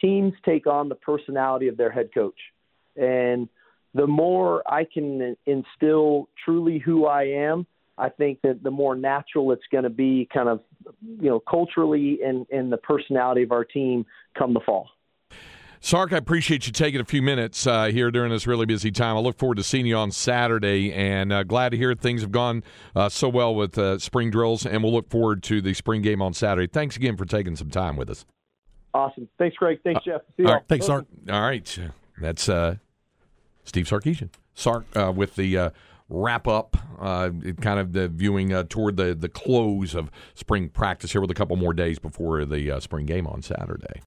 teams 0.00 0.32
take 0.44 0.66
on 0.66 0.88
the 0.88 0.94
personality 0.94 1.68
of 1.68 1.76
their 1.76 1.90
head 1.90 2.10
coach, 2.14 2.38
and 2.96 3.48
the 3.94 4.06
more 4.06 4.62
I 4.66 4.84
can 4.84 5.36
instill 5.46 6.28
truly 6.44 6.78
who 6.78 7.06
I 7.06 7.24
am, 7.24 7.66
I 7.98 8.08
think 8.08 8.40
that 8.42 8.62
the 8.62 8.70
more 8.70 8.96
natural 8.96 9.52
it's 9.52 9.62
going 9.70 9.84
to 9.84 9.90
be, 9.90 10.28
kind 10.32 10.48
of, 10.48 10.60
you 11.20 11.28
know, 11.28 11.40
culturally 11.40 12.20
and 12.24 12.46
and 12.50 12.72
the 12.72 12.78
personality 12.78 13.42
of 13.42 13.52
our 13.52 13.64
team 13.64 14.06
come 14.36 14.54
the 14.54 14.60
fall. 14.64 14.88
Sark, 15.84 16.12
I 16.12 16.16
appreciate 16.16 16.68
you 16.68 16.72
taking 16.72 17.00
a 17.00 17.04
few 17.04 17.20
minutes 17.22 17.66
uh, 17.66 17.86
here 17.86 18.12
during 18.12 18.30
this 18.30 18.46
really 18.46 18.66
busy 18.66 18.92
time. 18.92 19.16
I 19.16 19.18
look 19.18 19.36
forward 19.36 19.56
to 19.56 19.64
seeing 19.64 19.84
you 19.84 19.96
on 19.96 20.12
Saturday, 20.12 20.92
and 20.92 21.32
uh, 21.32 21.42
glad 21.42 21.70
to 21.70 21.76
hear 21.76 21.92
things 21.96 22.20
have 22.20 22.30
gone 22.30 22.62
uh, 22.94 23.08
so 23.08 23.28
well 23.28 23.52
with 23.52 23.76
uh, 23.76 23.98
spring 23.98 24.30
drills. 24.30 24.64
And 24.64 24.84
we'll 24.84 24.92
look 24.92 25.10
forward 25.10 25.42
to 25.42 25.60
the 25.60 25.74
spring 25.74 26.00
game 26.00 26.22
on 26.22 26.34
Saturday. 26.34 26.68
Thanks 26.68 26.96
again 26.96 27.16
for 27.16 27.24
taking 27.24 27.56
some 27.56 27.68
time 27.68 27.96
with 27.96 28.10
us. 28.10 28.24
Awesome. 28.94 29.28
Thanks, 29.38 29.56
Greg. 29.56 29.80
Thanks, 29.82 30.04
Jeff. 30.04 30.20
See 30.36 30.44
you 30.44 30.46
all. 30.46 30.54
Right. 30.54 30.62
Thanks, 30.68 30.86
Sark. 30.86 31.06
All 31.28 31.42
right, 31.42 31.78
that's 32.16 32.48
uh, 32.48 32.76
Steve 33.64 33.86
Sarkisian. 33.86 34.30
Sark 34.54 34.84
uh, 34.94 35.12
with 35.14 35.34
the 35.34 35.72
wrap 36.08 36.46
up, 36.46 36.76
uh, 37.00 37.30
kind 37.60 37.80
of 37.80 37.92
the 37.92 38.06
viewing 38.06 38.52
uh, 38.52 38.62
toward 38.68 38.96
the, 38.96 39.14
the 39.14 39.28
close 39.28 39.94
of 39.94 40.10
spring 40.34 40.68
practice 40.68 41.12
here 41.12 41.20
with 41.20 41.30
a 41.30 41.34
couple 41.34 41.56
more 41.56 41.74
days 41.74 41.98
before 41.98 42.44
the 42.44 42.70
uh, 42.70 42.80
spring 42.80 43.06
game 43.06 43.26
on 43.26 43.42
Saturday. 43.42 44.00